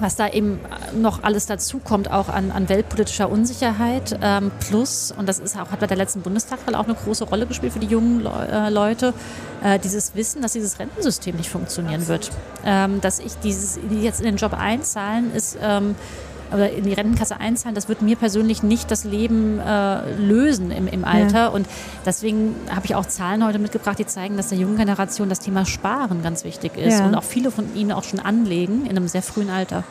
was 0.00 0.16
da 0.16 0.28
eben 0.28 0.60
noch 0.94 1.22
alles 1.22 1.46
dazu 1.46 1.78
kommt, 1.78 2.10
auch 2.10 2.28
an, 2.28 2.50
an 2.50 2.68
weltpolitischer 2.68 3.30
Unsicherheit. 3.30 4.18
Ähm, 4.22 4.50
plus, 4.68 5.12
und 5.16 5.28
das 5.28 5.38
ist 5.38 5.56
auch, 5.56 5.70
hat 5.70 5.80
bei 5.80 5.86
der 5.86 5.96
letzten 5.96 6.22
Bundestagswahl 6.22 6.74
auch 6.74 6.84
eine 6.84 6.94
große 6.94 7.24
Rolle 7.24 7.46
gespielt 7.46 7.72
für 7.72 7.78
die 7.78 7.86
jungen 7.86 8.20
Le 8.20 8.48
äh, 8.50 8.70
Leute, 8.70 9.14
äh, 9.62 9.78
dieses 9.78 10.14
Wissen, 10.14 10.42
dass 10.42 10.52
dieses 10.52 10.78
Rentensystem 10.78 11.36
nicht 11.36 11.50
funktionieren 11.50 12.08
wird. 12.08 12.30
Ähm, 12.64 13.00
dass 13.00 13.18
ich 13.18 13.34
dieses, 13.36 13.78
die 13.90 14.02
jetzt 14.02 14.20
in 14.20 14.26
den 14.26 14.36
Job 14.36 14.54
einzahlen, 14.54 15.32
ist 15.34 15.56
ähm, 15.62 15.94
oder 16.54 16.70
in 16.70 16.84
die 16.84 16.92
Rentenkasse 16.92 17.38
einzahlen, 17.38 17.74
das 17.74 17.88
wird 17.88 18.02
mir 18.02 18.16
persönlich 18.16 18.62
nicht 18.62 18.90
das 18.90 19.04
Leben 19.04 19.58
äh, 19.58 20.14
lösen 20.14 20.70
im, 20.70 20.86
im 20.86 21.04
Alter. 21.04 21.38
Ja. 21.38 21.48
Und 21.48 21.66
deswegen 22.06 22.54
habe 22.70 22.86
ich 22.86 22.94
auch 22.94 23.06
Zahlen 23.06 23.44
heute 23.44 23.58
mitgebracht, 23.58 23.98
die 23.98 24.06
zeigen, 24.06 24.36
dass 24.36 24.48
der 24.48 24.58
jungen 24.58 24.76
Generation 24.76 25.28
das 25.28 25.40
Thema 25.40 25.66
Sparen 25.66 26.22
ganz 26.22 26.44
wichtig 26.44 26.76
ist 26.76 26.98
ja. 26.98 27.06
und 27.06 27.14
auch 27.14 27.24
viele 27.24 27.50
von 27.50 27.74
ihnen 27.74 27.92
auch 27.92 28.04
schon 28.04 28.20
anlegen 28.20 28.86
in 28.86 28.96
einem 28.96 29.08
sehr 29.08 29.22
frühen 29.22 29.50
Alter. 29.50 29.84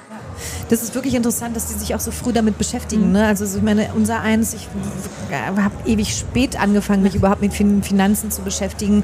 Das 0.70 0.82
ist 0.82 0.96
wirklich 0.96 1.14
interessant, 1.14 1.56
dass 1.56 1.68
die 1.68 1.74
sich 1.74 1.94
auch 1.96 2.00
so 2.00 2.12
früh 2.12 2.34
damit 2.34 2.58
beschäftigen. 2.58 3.08
Mhm. 3.08 3.12
Ne? 3.14 3.28
Also 3.28 3.46
ich 3.58 3.64
meine, 3.64 3.90
unser 3.96 4.22
eins, 4.22 4.54
ich 4.54 4.68
habe 5.32 5.76
ewig 5.86 6.16
spät 6.16 6.60
angefangen, 6.60 7.04
mich 7.04 7.16
überhaupt 7.16 7.42
mit 7.42 7.54
Finanzen 7.54 8.32
zu 8.32 8.42
beschäftigen. 8.42 9.04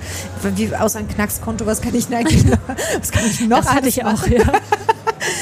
Wie, 0.56 0.76
außer 0.76 1.00
ein 1.00 1.08
Knackskonto, 1.08 1.66
was 1.66 1.82
kann 1.82 1.94
ich 1.94 2.08
denn 2.08 2.18
eigentlich 2.18 2.46
noch? 2.46 2.58
Was 3.00 3.12
kann 3.12 3.26
ich 3.26 3.42
noch 3.42 3.58
das 3.60 3.74
hatte 3.74 3.90
ich 3.90 4.04
auch, 4.06 4.26
ja. 4.28 4.44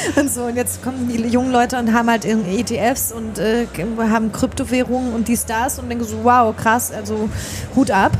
und 0.15 0.31
so. 0.31 0.43
Und 0.43 0.55
jetzt 0.55 0.83
kommen 0.83 1.07
die 1.07 1.21
jungen 1.27 1.51
Leute 1.51 1.77
und 1.77 1.93
haben 1.93 2.09
halt 2.09 2.25
ETFs 2.25 3.11
und 3.11 3.39
äh, 3.39 3.67
haben 3.97 4.31
Kryptowährungen 4.31 5.13
und 5.13 5.27
dies, 5.27 5.45
das 5.45 5.79
und 5.79 5.89
denken 5.89 6.05
so, 6.05 6.23
wow, 6.23 6.55
krass, 6.55 6.91
also 6.91 7.29
Hut 7.75 7.91
ab. 7.91 8.11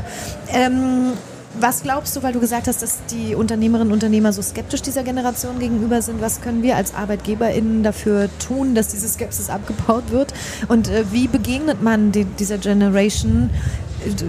Ähm, 0.52 1.12
was 1.60 1.82
glaubst 1.82 2.14
du, 2.14 2.22
weil 2.22 2.32
du 2.32 2.40
gesagt 2.40 2.68
hast, 2.68 2.82
dass 2.82 2.98
die 3.06 3.34
Unternehmerinnen 3.34 3.88
und 3.88 3.94
Unternehmer 3.94 4.32
so 4.32 4.42
skeptisch 4.42 4.82
dieser 4.82 5.02
Generation 5.02 5.58
gegenüber 5.58 6.02
sind, 6.02 6.20
was 6.20 6.40
können 6.40 6.62
wir 6.62 6.76
als 6.76 6.94
ArbeitgeberInnen 6.94 7.82
dafür 7.82 8.28
tun, 8.38 8.74
dass 8.74 8.88
diese 8.88 9.08
Skepsis 9.08 9.50
abgebaut 9.50 10.10
wird? 10.10 10.32
Und 10.68 10.88
äh, 10.88 11.04
wie 11.10 11.26
begegnet 11.26 11.82
man 11.82 12.12
die, 12.12 12.24
dieser 12.24 12.58
Generation 12.58 13.50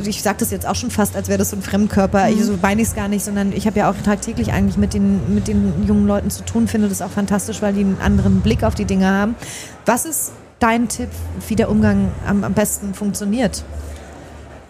ich 0.06 0.22
sage 0.22 0.38
das 0.40 0.52
jetzt 0.52 0.68
auch 0.68 0.76
schon 0.76 0.92
fast, 0.92 1.16
als 1.16 1.28
wäre 1.28 1.38
das 1.38 1.52
so 1.52 1.56
ein 1.56 1.62
Fremdkörper. 1.62 2.26
Mhm. 2.26 2.34
Ich, 2.34 2.46
so 2.46 2.58
meine 2.62 2.82
ich 2.82 2.90
es 2.90 2.96
gar 2.96 3.08
nicht, 3.08 3.24
sondern 3.24 3.52
ich 3.52 3.66
habe 3.68 3.80
ja 3.80 3.90
auch 3.90 3.96
tagtäglich 4.04 4.52
eigentlich 4.52 4.78
mit 4.78 4.94
den, 4.94 5.34
mit 5.34 5.48
den 5.48 5.86
jungen 5.88 6.08
Leuten 6.08 6.30
zu 6.30 6.44
tun, 6.44 6.68
finde 6.68 6.90
das 6.90 7.02
auch 7.02 7.12
fantastisch, 7.12 7.62
weil 7.62 7.74
die 7.74 7.82
einen 7.82 8.00
anderen 8.02 8.42
Blick 8.42 8.64
auf 8.64 8.76
die 8.76 8.86
Dinge 8.86 9.08
haben. 9.08 9.36
Was 9.86 10.06
ist 10.06 10.32
dein 10.60 10.88
Tipp, 10.88 11.10
wie 11.48 11.56
der 11.56 11.70
Umgang 11.70 12.12
am, 12.28 12.44
am 12.44 12.54
besten 12.54 12.94
funktioniert? 12.94 13.64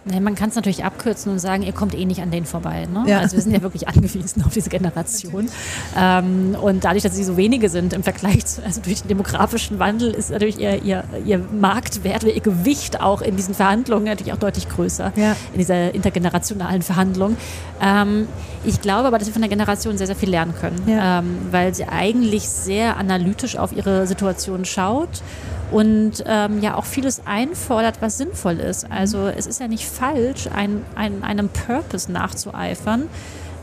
Man 0.05 0.35
kann 0.35 0.49
es 0.49 0.55
natürlich 0.55 0.83
abkürzen 0.83 1.31
und 1.31 1.39
sagen, 1.39 1.63
ihr 1.63 1.73
kommt 1.73 1.93
eh 1.93 2.05
nicht 2.05 2.21
an 2.21 2.31
denen 2.31 2.45
vorbei. 2.45 2.87
Ne? 2.91 3.03
Ja. 3.07 3.19
Also 3.19 3.35
wir 3.35 3.43
sind 3.43 3.53
ja 3.53 3.61
wirklich 3.61 3.87
angewiesen 3.87 4.43
auf 4.43 4.53
diese 4.53 4.69
Generation. 4.69 5.49
Ähm, 5.97 6.55
und 6.61 6.83
dadurch, 6.83 7.03
dass 7.03 7.15
sie 7.15 7.23
so 7.23 7.37
wenige 7.37 7.69
sind 7.69 7.93
im 7.93 8.03
Vergleich 8.03 8.45
zu, 8.45 8.63
also 8.63 8.81
durch 8.81 9.01
den 9.01 9.09
demografischen 9.09 9.79
Wandel, 9.79 10.11
ist 10.11 10.31
natürlich 10.31 10.59
ihr, 10.59 10.83
ihr, 10.83 11.03
ihr 11.25 11.39
Marktwert 11.39 12.23
oder 12.23 12.33
ihr 12.33 12.41
Gewicht 12.41 13.01
auch 13.01 13.21
in 13.21 13.35
diesen 13.35 13.53
Verhandlungen 13.53 14.05
natürlich 14.05 14.33
auch 14.33 14.39
deutlich 14.39 14.69
größer, 14.69 15.11
ja. 15.15 15.35
in 15.53 15.59
dieser 15.59 15.93
intergenerationalen 15.93 16.81
Verhandlung. 16.81 17.37
Ähm, 17.81 18.27
ich 18.65 18.81
glaube 18.81 19.07
aber, 19.07 19.17
dass 19.17 19.27
wir 19.27 19.33
von 19.33 19.41
der 19.41 19.49
Generation 19.49 19.97
sehr, 19.97 20.07
sehr 20.07 20.15
viel 20.15 20.29
lernen 20.29 20.53
können, 20.59 20.81
ja. 20.87 21.19
ähm, 21.19 21.37
weil 21.51 21.73
sie 21.73 21.85
eigentlich 21.85 22.47
sehr 22.49 22.97
analytisch 22.97 23.57
auf 23.57 23.71
ihre 23.75 24.07
Situation 24.07 24.65
schaut 24.65 25.21
und 25.71 26.23
ähm, 26.25 26.61
ja 26.61 26.75
auch 26.75 26.85
vieles 26.85 27.21
einfordert, 27.25 28.01
was 28.01 28.17
sinnvoll 28.17 28.59
ist. 28.59 28.89
Also 28.89 29.27
es 29.27 29.47
ist 29.47 29.59
ja 29.59 29.67
nicht 29.67 29.85
falsch, 29.85 30.47
ein, 30.53 30.83
ein, 30.95 31.23
einem 31.23 31.49
Purpose 31.49 32.11
nachzueifern 32.11 33.03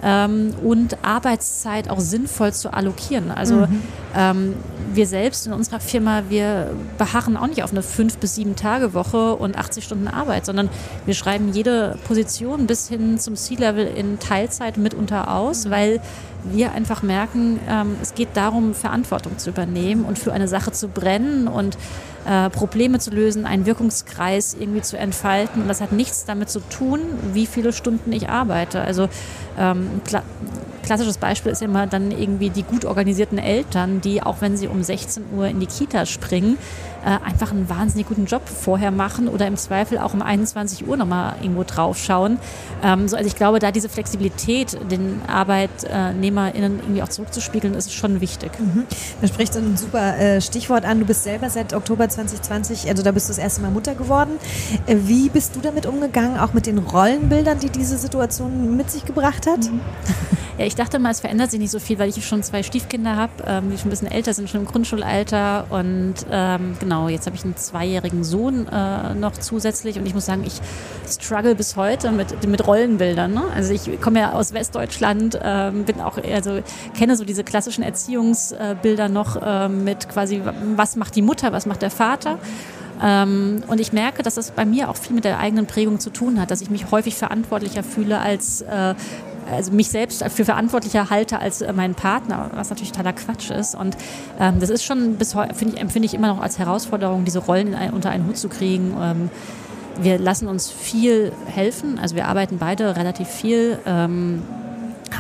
ähm, 0.03 0.55
und 0.63 1.05
Arbeitszeit 1.05 1.91
auch 1.91 2.01
sinnvoll 2.01 2.53
zu 2.53 2.73
allokieren. 2.73 3.31
Also 3.31 3.67
mhm. 3.67 3.83
ähm, 4.15 4.55
wir 4.93 5.07
selbst 5.07 5.47
in 5.47 5.53
unserer 5.53 5.81
Firma, 5.81 6.25
wir 6.29 6.71
beharren 6.99 7.37
auch 7.37 7.47
nicht 7.47 7.63
auf 7.63 7.73
eine 7.73 7.83
fünf 7.83 8.19
bis 8.19 8.37
sieben 8.37 8.57
Tage 8.57 8.95
Woche 8.95 9.35
und 9.35 9.59
80 9.59 9.85
Stunden 9.85 10.09
Arbeit, 10.09 10.47
sondern 10.47 10.69
wir 11.05 11.15
schreiben 11.15 11.53
jede 11.53 11.99
Position 12.07 12.67
bis 12.67 12.89
hin 12.89 13.19
zum 13.19 13.37
C-Level 13.37 13.87
in 13.87 14.19
Teilzeit 14.19 14.77
mitunter 14.77 15.35
aus, 15.35 15.67
mhm. 15.67 15.71
weil 15.71 16.01
wir 16.53 16.73
einfach 16.73 17.03
merken, 17.03 17.61
ähm, 17.69 17.97
es 18.03 18.15
geht 18.15 18.29
darum, 18.35 18.75
Verantwortung 18.75 19.39
zu 19.39 19.51
übernehmen 19.51 20.05
und 20.05 20.19
für 20.19 20.33
eine 20.33 20.49
Sache 20.49 20.73
zu 20.73 20.89
brennen 20.89 21.49
und 21.49 21.77
äh, 22.27 22.51
Probleme 22.51 22.99
zu 22.99 23.11
lösen, 23.11 23.47
einen 23.47 23.67
Wirkungskreis 23.67 24.57
irgendwie 24.59 24.83
zu 24.83 24.99
entfalten. 24.99 25.63
Und 25.63 25.69
das 25.69 25.81
hat 25.81 25.93
nichts 25.93 26.25
damit 26.25 26.51
zu 26.51 26.61
tun, 26.61 27.01
wie 27.33 27.47
viele 27.47 27.73
Stunden 27.73 28.13
ich 28.13 28.29
arbeite. 28.29 28.81
Also 28.81 29.09
ähm, 29.59 30.01
kla 30.05 30.23
klassisches 30.87 31.19
Beispiel 31.19 31.53
ist 31.53 31.61
immer 31.61 31.87
dann 31.87 32.11
irgendwie 32.11 32.49
die 32.49 32.63
gut 32.63 32.85
organisierten 32.85 33.39
Eltern, 33.39 34.01
die 34.01 34.23
auch 34.23 34.41
wenn 34.41 34.57
sie 34.57 34.69
um 34.69 34.83
16 34.83 35.25
Uhr 35.37 35.49
in 35.49 35.61
die 35.61 35.67
Kita 35.67 36.07
springen, 36.07 36.57
äh, 37.05 37.25
einfach 37.25 37.51
einen 37.51 37.69
wahnsinnig 37.69 38.09
guten 38.09 38.27
Job 38.27 38.49
vorher 38.49 38.91
machen 38.91 39.29
oder 39.29 39.47
im 39.47 39.57
Zweifel 39.57 39.99
auch 39.99 40.15
um 40.15 40.23
21 40.23 40.87
Uhr 40.87 40.97
nochmal 40.97 41.37
irgendwo 41.43 41.65
draufschauen. 41.65 42.39
Ähm, 42.83 43.09
so, 43.09 43.17
also 43.17 43.29
ich 43.29 43.37
glaube, 43.37 43.59
da 43.59 43.73
diese 43.73 43.89
Flexibilität 43.89 44.79
den 44.91 45.21
ArbeitnehmerInnen 45.27 46.79
irgendwie 46.81 47.03
auch 47.03 47.09
zurückzuspiegeln, 47.09 47.75
ist 47.75 47.93
schon 47.93 48.21
wichtig. 48.21 48.53
Mhm. 48.59 48.85
Da 49.21 49.27
spricht 49.29 49.57
ein 49.57 49.77
super 49.77 50.17
äh, 50.19 50.41
Stichwort 50.41 50.85
an. 50.85 51.01
Du 51.01 51.05
bist 51.05 51.25
selber 51.25 51.51
seit 51.51 51.75
Oktober 51.75 52.09
2020, 52.09 52.89
also 52.89 53.03
da 53.03 53.11
bist 53.13 53.29
du 53.29 53.33
das 53.33 53.39
erste 53.39 53.61
Mal 53.61 53.71
Mutter 53.71 53.95
geworden. 53.95 54.39
Äh, 54.87 54.97
wie 55.05 55.29
bist 55.29 55.57
du 55.57 55.61
damit 55.61 55.87
umgegangen, 55.87 56.39
auch 56.39 56.53
mit 56.53 56.67
den 56.67 56.79
Rollenbildern, 56.79 57.59
die 57.59 57.71
diese 57.71 57.99
Situation 57.99 58.77
mit 58.77 58.91
sich 58.91 59.05
gebracht 59.05 59.47
hat? 59.47 59.71
Mhm. 59.71 59.81
Ja, 60.59 60.65
ich 60.65 60.75
dachte 60.77 60.99
mal, 60.99 61.11
es 61.11 61.21
verändert 61.21 61.51
sich 61.51 61.61
nicht 61.61 61.71
so 61.71 61.79
viel, 61.79 61.99
weil 61.99 62.09
ich 62.09 62.27
schon 62.27 62.43
zwei 62.43 62.63
Stiefkinder 62.63 63.17
habe, 63.17 63.33
ähm, 63.47 63.71
die 63.71 63.79
schon 63.79 63.89
ein 63.89 63.91
bisschen 63.91 64.11
älter 64.11 64.33
sind, 64.33 64.49
schon 64.49 64.61
im 64.61 64.67
Grundschulalter. 64.67 65.67
Und 65.71 66.15
ähm, 66.31 66.77
genau, 66.79 67.09
jetzt 67.09 67.27
habe 67.27 67.37
ich 67.37 67.45
einen 67.45 67.57
zweijährigen 67.57 68.25
Sohn 68.25 68.69
äh, 68.69 69.15
noch 69.15 69.33
zusätzlich. 69.33 69.99
Und 69.99 70.07
ich 70.07 70.15
muss 70.15 70.27
sagen, 70.27 70.45
ich 70.47 70.61
struggle 71.09 71.55
bis 71.55 71.77
heute 71.77 72.13
mit, 72.13 72.47
mit 72.47 72.67
Rollenbildern. 72.67 73.33
Ne? 73.33 73.43
Also 73.55 73.73
ich 73.73 74.01
komme 74.01 74.21
ja 74.21 74.33
aus 74.33 74.53
Westdeutschland, 74.53 75.39
ähm, 75.43 75.85
bin 75.85 76.01
auch, 76.01 76.19
also 76.19 76.61
kenne 76.97 77.17
so 77.17 77.25
diese 77.25 77.45
klassischen 77.45 77.83
Erziehungsbilder 77.83 79.09
noch 79.09 79.37
äh, 79.43 79.69
mit 79.69 80.09
quasi, 80.09 80.43
was 80.77 80.97
macht 80.97 81.17
die 81.17 81.23
Mutter, 81.23 81.53
was 81.53 81.67
macht 81.67 81.83
der 81.83 81.91
Vater. 81.91 82.39
Ähm, 83.03 83.63
und 83.67 83.81
ich 83.81 83.93
merke, 83.93 84.23
dass 84.23 84.35
das 84.35 84.51
bei 84.51 84.65
mir 84.65 84.89
auch 84.89 84.97
viel 84.97 85.15
mit 85.15 85.25
der 85.25 85.39
eigenen 85.39 85.67
Prägung 85.67 86.01
zu 86.01 86.11
tun 86.11 86.41
hat, 86.41 86.51
dass 86.51 86.61
ich 86.61 86.71
mich 86.71 86.91
häufig 86.91 87.15
verantwortlicher 87.15 87.83
fühle 87.83 88.19
als 88.19 88.63
äh, 88.63 88.95
also 89.51 89.73
mich 89.73 89.89
selbst 89.89 90.25
für 90.29 90.45
verantwortlicher 90.45 91.11
halte 91.11 91.39
als 91.39 91.63
äh, 91.63 91.73
meinen 91.73 91.95
Partner, 91.95 92.51
was 92.55 92.71
natürlich 92.71 92.93
totaler 92.93 93.13
Quatsch 93.13 93.51
ist. 93.51 93.75
Und 93.75 93.97
ähm, 94.39 94.61
das 94.61 94.71
ist 94.71 94.85
schon 94.85 95.17
bis 95.17 95.35
heute, 95.35 95.55
ich, 95.65 95.81
empfinde 95.81 96.07
ich 96.07 96.15
immer 96.15 96.29
noch 96.29 96.41
als 96.41 96.59
Herausforderung, 96.59 97.25
diese 97.25 97.39
Rollen 97.41 97.75
ein, 97.75 97.91
unter 97.91 98.11
einen 98.11 98.27
Hut 98.27 98.37
zu 98.37 98.49
kriegen. 98.49 98.97
Ähm, 99.01 99.31
wir 100.01 100.19
lassen 100.19 100.49
uns 100.49 100.71
viel 100.71 101.33
helfen, 101.47 101.99
also 101.99 102.17
wir 102.17 102.27
arbeiten 102.29 102.59
beide 102.59 102.97
relativ 102.97 103.29
viel. 103.29 103.79
Ähm, 103.87 104.43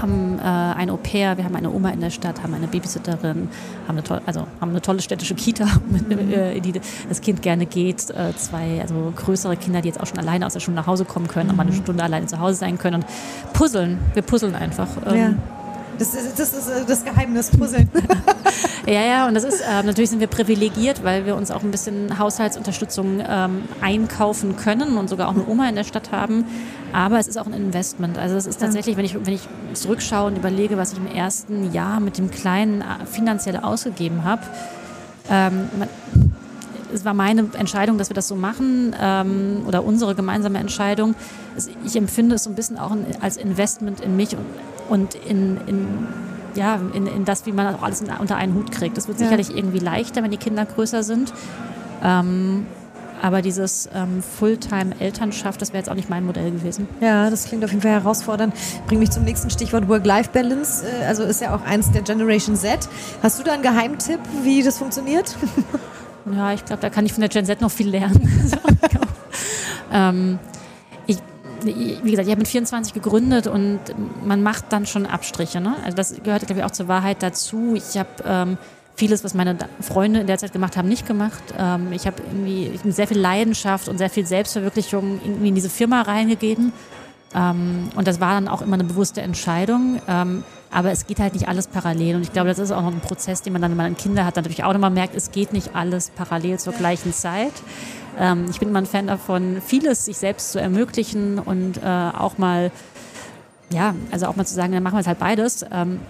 haben 0.01 0.38
äh, 0.38 0.42
ein 0.42 0.90
Au-pair, 0.90 1.37
wir 1.37 1.44
haben 1.44 1.57
eine 1.57 1.70
Oma 1.70 1.90
in 1.90 2.01
der 2.01 2.11
Stadt, 2.11 2.42
haben 2.42 2.55
eine 2.55 2.66
Babysitterin, 2.66 3.49
haben 3.87 3.96
eine, 3.96 4.03
tolle, 4.03 4.22
also 4.27 4.46
haben 4.61 4.70
eine 4.70 4.83
tolle 4.83 5.01
städtische 5.01 5.35
Kita, 5.35 5.66
äh, 6.11 6.57
in 6.57 6.62
die 6.62 6.72
das 7.09 7.20
Kind 7.20 7.42
gerne 7.42 7.66
geht. 7.66 8.11
Äh, 8.11 8.35
zwei 8.37 8.81
also 8.81 9.12
größere 9.14 9.57
Kinder, 9.57 9.81
die 9.81 9.88
jetzt 9.88 10.01
auch 10.01 10.07
schon 10.07 10.18
alleine 10.18 10.46
aus 10.46 10.53
der 10.53 10.61
Schule 10.61 10.77
nach 10.77 10.87
Hause 10.87 11.05
kommen 11.05 11.29
können, 11.29 11.46
mhm. 11.46 11.53
auch 11.53 11.57
mal 11.57 11.66
eine 11.66 11.77
Stunde 11.77 12.03
alleine 12.03 12.27
zu 12.27 12.38
Hause 12.38 12.55
sein 12.57 12.79
können 12.79 13.03
und 13.03 13.07
puzzeln. 13.53 13.99
Wir 14.14 14.22
puzzeln 14.22 14.55
einfach. 14.55 14.88
Ähm, 15.07 15.16
ja. 15.16 15.35
Das 15.99 16.15
ist, 16.15 16.39
das 16.39 16.53
ist 16.53 16.69
äh, 16.69 16.85
das 16.87 17.05
Geheimnis, 17.05 17.51
Puzzeln. 17.51 17.89
ja, 18.87 19.01
ja, 19.01 19.29
und 19.29 19.35
das 19.35 19.45
ist, 19.45 19.61
äh, 19.61 19.83
natürlich 19.83 20.11
sind 20.11 20.21
wir 20.21 20.27
privilegiert, 20.27 21.05
weil 21.05 21.27
wir 21.27 21.37
uns 21.37 21.51
auch 21.51 21.63
ein 21.63 21.71
bisschen 21.71 22.19
Haushaltsunterstützung 22.19 23.23
ähm, 23.27 23.63
einkaufen 23.81 24.57
können 24.57 24.99
und 24.99 25.09
sogar 25.09 25.29
auch 25.29 25.35
eine 25.35 25.47
Oma 25.47 25.69
in 25.69 25.75
der 25.75 25.85
Stadt 25.85 26.13
haben. 26.13 26.45
Aber 26.93 27.19
es 27.19 27.29
ist 27.29 27.39
auch 27.39 27.47
ein 27.47 27.55
Investment. 27.55 28.19
Also 28.19 28.37
es 28.37 28.47
ist 28.47 28.61
tatsächlich, 28.61 28.97
wenn 28.97 29.05
ich, 29.05 29.15
wenn 29.15 29.35
ich 29.35 29.49
zurückschaue 29.75 30.29
und 30.29 30.37
überlege, 30.37 30.77
was 30.77 30.93
ich 30.93 30.99
im 30.99 31.07
ersten 31.07 31.73
Jahr 31.73 32.01
mit 32.01 32.19
dem 32.19 32.31
Kleinen 32.31 32.83
äh, 32.83 33.07
finanziell 33.07 33.57
ausgegeben 33.57 34.25
habe, 34.25 34.43
ähm, 35.31 35.69
es 36.93 37.05
war 37.05 37.15
meine 37.15 37.49
Entscheidung, 37.59 37.99
dass 37.99 38.11
wir 38.11 38.15
das 38.15 38.29
so 38.29 38.37
machen 38.37 38.95
ähm, 39.01 39.65
oder 39.67 39.85
unsere 39.85 40.15
gemeinsame 40.15 40.59
Entscheidung. 40.59 41.15
Ich 41.85 41.97
empfinde 41.97 42.37
es 42.37 42.45
so 42.45 42.51
ein 42.51 42.55
bisschen 42.55 42.79
auch 42.79 42.97
als 43.21 43.37
Investment 43.37 44.01
in 44.01 44.17
mich 44.17 44.37
und 44.37 44.45
und 44.88 45.14
in, 45.14 45.59
in 45.66 45.87
ja, 46.55 46.81
in, 46.94 47.07
in 47.07 47.25
das, 47.25 47.46
wie 47.46 47.53
man 47.53 47.75
auch 47.75 47.83
alles 47.83 48.03
unter 48.18 48.37
einen 48.37 48.55
Hut 48.55 48.72
kriegt. 48.72 48.96
Das 48.96 49.09
wird 49.09 49.18
sicherlich 49.18 49.51
ja. 49.51 49.57
irgendwie 49.57 49.79
leichter, 49.79 50.22
wenn 50.22 50.31
die 50.31 50.38
Kinder 50.38 50.64
größer 50.64 51.03
sind. 51.03 51.33
Ähm, 52.03 52.66
aber 53.22 53.42
dieses 53.42 53.88
ähm, 53.94 54.22
Fulltime-Elternschaft, 54.22 55.61
das 55.61 55.70
wäre 55.70 55.79
jetzt 55.79 55.90
auch 55.90 55.94
nicht 55.94 56.11
mein 56.11 56.25
Modell 56.25 56.51
gewesen. 56.51 56.87
Ja, 57.01 57.31
das 57.31 57.46
klingt 57.46 57.64
auf 57.64 57.70
jeden 57.70 57.83
Fall 57.83 57.92
herausfordernd. 57.92 58.55
Bringt 58.87 59.01
mich 59.01 59.11
zum 59.11 59.25
nächsten 59.25 59.51
Stichwort 59.51 59.88
Work-Life-Balance. 59.88 60.85
Äh, 60.87 61.07
also 61.07 61.25
ist 61.25 61.40
ja 61.40 61.55
auch 61.55 61.62
eins 61.64 61.90
der 61.92 62.03
Generation 62.03 62.57
Z. 62.57 62.88
Hast 63.22 63.38
du 63.38 63.42
da 63.42 63.53
einen 63.53 63.62
Geheimtipp, 63.62 64.20
wie 64.42 64.62
das 64.62 64.79
funktioniert? 64.79 65.37
Ja, 66.29 66.53
ich 66.53 66.64
glaube, 66.64 66.83
da 66.83 66.90
kann 66.90 67.07
ich 67.07 67.12
von 67.12 67.20
der 67.20 67.29
Gen 67.29 67.46
Z 67.46 67.61
noch 67.61 67.70
viel 67.70 67.88
lernen. 67.88 68.51
Ähm, 69.92 70.40
wie 71.64 72.11
gesagt, 72.11 72.27
ich 72.27 72.33
habe 72.33 72.40
mit 72.40 72.49
24 72.49 72.95
gegründet 72.95 73.47
und 73.47 73.81
man 74.25 74.42
macht 74.42 74.66
dann 74.71 74.87
schon 74.87 75.07
Abstriche. 75.07 75.61
Ne? 75.61 75.77
Also 75.85 75.97
das 75.97 76.14
gehört, 76.23 76.47
glaube 76.47 76.61
ich, 76.61 76.64
auch 76.64 76.71
zur 76.71 76.88
Wahrheit 76.88 77.23
dazu. 77.23 77.75
Ich 77.75 77.99
habe 77.99 78.09
ähm, 78.25 78.59
vieles, 78.97 79.25
was 79.25 79.35
meine 79.35 79.57
Freunde 79.81 80.21
in 80.21 80.27
der 80.27 80.38
Zeit 80.38 80.53
gemacht 80.53 80.77
haben, 80.77 80.88
nicht 80.88 81.07
gemacht. 81.07 81.42
Ähm, 81.59 81.92
ich 81.92 82.07
habe 82.07 82.23
irgendwie 82.23 82.71
ich 82.75 82.95
sehr 82.95 83.07
viel 83.07 83.19
Leidenschaft 83.19 83.88
und 83.88 83.99
sehr 83.99 84.11
viel 84.11 84.27
Selbstverwirklichung 84.27 85.21
irgendwie 85.25 85.49
in 85.49 85.55
diese 85.55 85.71
Firma 85.71 86.03
reingegeben. 86.03 86.73
Ähm, 87.35 87.90
und 87.95 88.09
das 88.09 88.21
war 88.21 88.35
dann 88.35 88.49
auch 88.49 88.62
immer 88.62 88.75
eine 88.75 88.85
bewusste 88.85 89.21
Entscheidung. 89.21 90.01
Ähm, 90.09 90.45
aber 90.71 90.90
es 90.90 91.07
geht 91.07 91.21
halt 91.21 91.35
nicht 91.35 91.49
alles 91.49 91.69
parallel. 91.69 92.16
Und 92.16 92.23
ich 92.23 92.33
glaube, 92.33 92.49
das 92.49 92.59
ist 92.59 92.71
auch 92.71 92.83
noch 92.83 92.92
ein 92.92 93.01
Prozess, 93.01 93.42
den 93.42 93.53
man 93.53 93.62
dann, 93.62 93.71
wenn 93.73 93.79
man 93.79 93.97
Kinder 93.97 94.25
hat, 94.25 94.37
natürlich 94.37 94.64
auch 94.64 94.73
nochmal 94.73 94.90
merkt, 94.90 95.14
es 95.14 95.31
geht 95.31 95.53
nicht 95.53 95.75
alles 95.75 96.11
parallel 96.11 96.59
zur 96.59 96.73
gleichen 96.73 97.12
Zeit. 97.12 97.53
Ähm, 98.19 98.47
ich 98.51 98.59
bin 98.59 98.69
immer 98.69 98.81
ein 98.81 98.87
Fan 98.87 99.07
davon, 99.07 99.61
vieles 99.65 100.05
sich 100.05 100.19
selbst 100.19 100.53
zu 100.53 100.61
ermöglichen 100.61 101.39
und 101.39 101.79
äh, 101.79 102.11
auch 102.17 102.39
mal, 102.39 102.71
ja, 103.71 103.95
also 104.11 104.27
auch 104.27 104.37
mal 104.37 104.47
zu 104.47 104.55
sagen, 104.55 104.73
dann 104.73 104.83
machen 104.83 104.95
wir 104.95 105.01
es 105.01 105.07
halt 105.07 105.19
beides. 105.19 105.65
Ähm, 105.71 106.01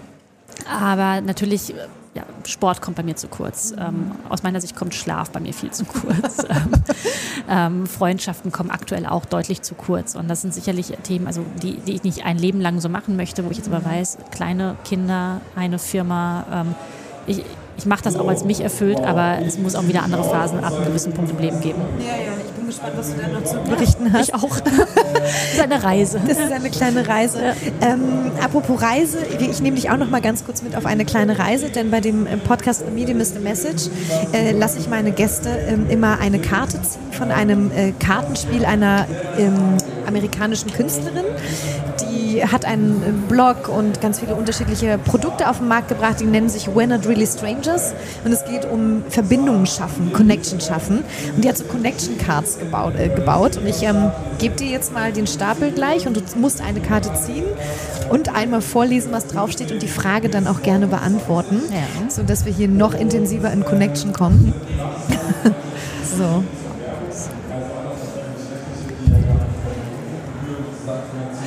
aber 0.69 1.21
natürlich 1.21 1.73
ja, 2.17 2.23
Sport 2.47 2.81
kommt 2.81 2.97
bei 2.97 3.03
mir 3.03 3.15
zu 3.15 3.27
kurz. 3.27 3.73
Ähm, 3.77 4.11
aus 4.27 4.41
meiner 4.41 4.59
Sicht 4.59 4.75
kommt 4.75 4.95
Schlaf 4.95 5.29
bei 5.29 5.39
mir 5.39 5.53
viel 5.53 5.69
zu 5.69 5.85
kurz. 5.85 6.39
ähm, 6.49 6.71
ähm, 7.47 7.85
Freundschaften 7.85 8.51
kommen 8.51 8.71
aktuell 8.71 9.05
auch 9.05 9.25
deutlich 9.25 9.61
zu 9.61 9.75
kurz. 9.75 10.15
Und 10.15 10.27
das 10.27 10.41
sind 10.41 10.51
sicherlich 10.51 10.87
Themen, 11.03 11.27
also 11.27 11.45
die, 11.61 11.75
die 11.77 11.93
ich 11.93 12.03
nicht 12.03 12.25
ein 12.25 12.39
Leben 12.39 12.59
lang 12.59 12.79
so 12.79 12.89
machen 12.89 13.17
möchte, 13.17 13.45
wo 13.45 13.51
ich 13.51 13.57
jetzt 13.57 13.71
aber 13.71 13.85
weiß, 13.85 14.17
kleine 14.31 14.77
Kinder, 14.83 15.41
eine 15.55 15.77
Firma. 15.77 16.45
Ähm, 16.51 16.75
ich, 17.27 17.43
ich 17.77 17.85
mache 17.85 18.03
das 18.03 18.15
auch, 18.15 18.27
als 18.27 18.43
mich 18.43 18.61
erfüllt, 18.61 18.99
aber 18.99 19.37
es 19.45 19.57
muss 19.57 19.75
auch 19.75 19.87
wieder 19.87 20.03
andere 20.03 20.23
Phasen 20.23 20.63
ab 20.63 20.73
einem 20.73 20.85
gewissen 20.85 21.13
Punkt 21.13 21.31
im 21.31 21.37
Leben 21.37 21.61
geben. 21.61 21.81
Ja, 21.99 22.15
ja, 22.15 22.33
ich 22.43 22.51
bin 22.53 22.65
gespannt, 22.65 22.93
was 22.97 23.13
du 23.13 23.21
da 23.21 23.27
noch 23.27 23.43
zu 23.43 23.57
berichten 23.69 24.11
hast. 24.11 24.29
Ich 24.29 24.33
auch. 24.33 24.59
das 24.59 25.53
ist 25.53 25.61
eine 25.61 25.83
Reise. 25.83 26.19
Das 26.27 26.39
ist 26.39 26.51
eine 26.51 26.69
kleine 26.69 27.07
Reise. 27.07 27.39
Ja. 27.39 27.53
Ähm, 27.81 28.31
apropos 28.43 28.81
Reise, 28.81 29.19
ich 29.39 29.61
nehme 29.61 29.75
dich 29.75 29.89
auch 29.89 29.97
noch 29.97 30.09
mal 30.09 30.21
ganz 30.21 30.43
kurz 30.43 30.63
mit 30.63 30.75
auf 30.75 30.85
eine 30.85 31.05
kleine 31.05 31.37
Reise, 31.37 31.69
denn 31.69 31.91
bei 31.91 32.01
dem 32.01 32.25
äh, 32.25 32.37
Podcast 32.37 32.83
The 32.85 32.91
Medium 32.91 33.19
is 33.19 33.33
the 33.33 33.39
Message 33.39 33.89
äh, 34.33 34.51
lasse 34.53 34.79
ich 34.79 34.89
meine 34.89 35.11
Gäste 35.11 35.49
äh, 35.49 35.93
immer 35.93 36.19
eine 36.19 36.39
Karte 36.39 36.81
ziehen 36.81 37.07
von 37.17 37.31
einem 37.31 37.71
äh, 37.71 37.93
Kartenspiel 37.93 38.63
einer 38.63 39.07
ähm, 39.37 39.77
amerikanischen 40.05 40.71
Künstlerin. 40.71 41.25
Die 42.17 42.43
hat 42.43 42.65
einen 42.65 43.25
Blog 43.29 43.69
und 43.69 44.01
ganz 44.01 44.19
viele 44.19 44.35
unterschiedliche 44.35 44.97
Produkte 44.97 45.49
auf 45.49 45.59
den 45.59 45.67
Markt 45.67 45.89
gebracht, 45.89 46.19
die 46.19 46.25
nennen 46.25 46.49
sich 46.49 46.67
We're 46.67 46.87
Not 46.87 47.05
Really 47.07 47.27
Strangers 47.27 47.93
und 48.25 48.31
es 48.31 48.43
geht 48.45 48.65
um 48.65 49.03
Verbindungen 49.09 49.65
schaffen, 49.65 50.11
Connection 50.13 50.59
schaffen 50.59 51.03
und 51.35 51.43
die 51.43 51.49
hat 51.49 51.57
so 51.57 51.65
Connection 51.65 52.17
Cards 52.17 52.59
gebaut, 52.59 52.95
äh, 52.95 53.09
gebaut. 53.09 53.57
und 53.57 53.67
ich 53.67 53.83
ähm, 53.83 54.11
gebe 54.39 54.55
dir 54.55 54.67
jetzt 54.67 54.93
mal 54.93 55.11
den 55.11 55.27
Stapel 55.27 55.71
gleich 55.71 56.07
und 56.07 56.17
du 56.17 56.21
musst 56.39 56.61
eine 56.61 56.79
Karte 56.79 57.13
ziehen 57.13 57.45
und 58.09 58.33
einmal 58.33 58.61
vorlesen, 58.61 59.11
was 59.11 59.27
draufsteht 59.27 59.71
und 59.71 59.81
die 59.81 59.87
Frage 59.87 60.29
dann 60.29 60.47
auch 60.47 60.61
gerne 60.61 60.87
beantworten, 60.87 61.61
ja. 61.69 62.09
sodass 62.09 62.45
wir 62.45 62.53
hier 62.53 62.67
noch 62.67 62.93
intensiver 62.93 63.51
in 63.51 63.63
Connection 63.63 64.13
kommen. 64.13 64.53
so. 66.17 66.43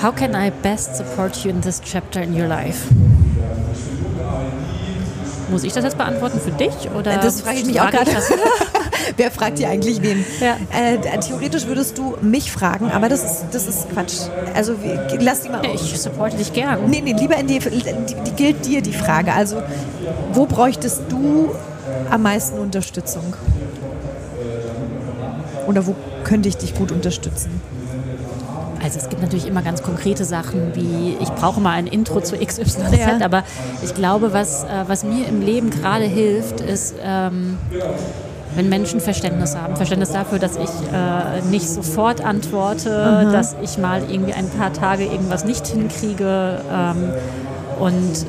How 0.03 0.13
can 0.13 0.35
I 0.35 0.49
best 0.49 0.97
support 0.97 1.45
you 1.45 1.51
in 1.51 1.61
this 1.61 1.79
chapter 1.79 2.23
in 2.23 2.35
your 2.35 2.49
life? 2.49 2.89
Muss 5.51 5.63
ich 5.63 5.75
das 5.75 5.85
jetzt 5.85 5.99
beantworten 5.99 6.41
für 6.41 6.53
dich? 6.53 6.91
Oder 6.97 7.19
das 7.19 7.43
frage 7.43 7.59
ich 7.59 7.67
mich 7.67 7.81
auch 7.83 7.91
gerade. 7.91 8.11
Wer 9.19 9.31
fragt 9.31 9.59
hier 9.59 9.69
eigentlich 9.69 10.01
wen? 10.01 10.25
Ja. 10.41 10.57
Äh, 10.71 11.19
theoretisch 11.19 11.67
würdest 11.67 11.99
du 11.99 12.17
mich 12.23 12.51
fragen, 12.51 12.91
aber 12.91 13.11
das 13.11 13.25
ist, 13.25 13.45
das 13.53 13.67
ist 13.67 13.91
Quatsch. 13.91 14.15
Also 14.55 14.75
lass 15.19 15.43
die 15.43 15.51
mal. 15.51 15.61
Ich 15.67 16.01
supporte 16.01 16.39
dich 16.39 16.55
gern. 16.55 16.89
Nee, 16.89 17.03
nee, 17.03 17.13
lieber 17.13 17.37
in 17.37 17.49
die, 17.49 17.59
die, 17.59 17.83
die 18.27 18.33
gilt 18.37 18.65
dir 18.65 18.81
die 18.81 18.95
Frage. 18.95 19.35
Also, 19.35 19.63
wo 20.33 20.47
bräuchtest 20.47 21.03
du 21.11 21.55
am 22.11 22.23
meisten 22.23 22.59
Unterstützung? 22.59 23.37
Oder 25.67 25.87
wo 25.87 25.95
könnte 26.25 26.49
ich 26.49 26.57
dich 26.57 26.75
gut 26.75 26.91
unterstützen? 26.91 27.61
Also 28.91 28.99
es 29.05 29.09
gibt 29.09 29.23
natürlich 29.23 29.47
immer 29.47 29.63
ganz 29.63 29.85
konkrete 29.85 30.25
Sachen 30.25 30.75
wie, 30.75 31.17
ich 31.21 31.29
brauche 31.29 31.61
mal 31.61 31.75
ein 31.75 31.87
Intro 31.87 32.21
zu 32.23 32.37
XYZ, 32.37 32.77
ja. 32.99 33.25
aber 33.25 33.45
ich 33.85 33.95
glaube, 33.95 34.33
was, 34.33 34.65
äh, 34.65 34.67
was 34.89 35.05
mir 35.05 35.29
im 35.29 35.43
Leben 35.43 35.71
gerade 35.71 36.07
hilft, 36.07 36.61
ist, 36.61 36.97
ähm, 37.01 37.57
wenn 38.57 38.69
Menschen 38.69 38.99
Verständnis 38.99 39.55
haben. 39.55 39.77
Verständnis 39.77 40.11
dafür, 40.11 40.41
dass 40.41 40.57
ich 40.57 40.71
äh, 40.93 41.41
nicht 41.53 41.69
sofort 41.69 42.25
antworte, 42.25 43.27
mhm. 43.27 43.33
dass 43.33 43.55
ich 43.63 43.79
mal 43.79 44.03
irgendwie 44.11 44.33
ein 44.33 44.49
paar 44.49 44.73
Tage 44.73 45.05
irgendwas 45.05 45.45
nicht 45.45 45.69
hinkriege 45.69 46.61
ähm, 46.69 47.13
und 47.79 48.27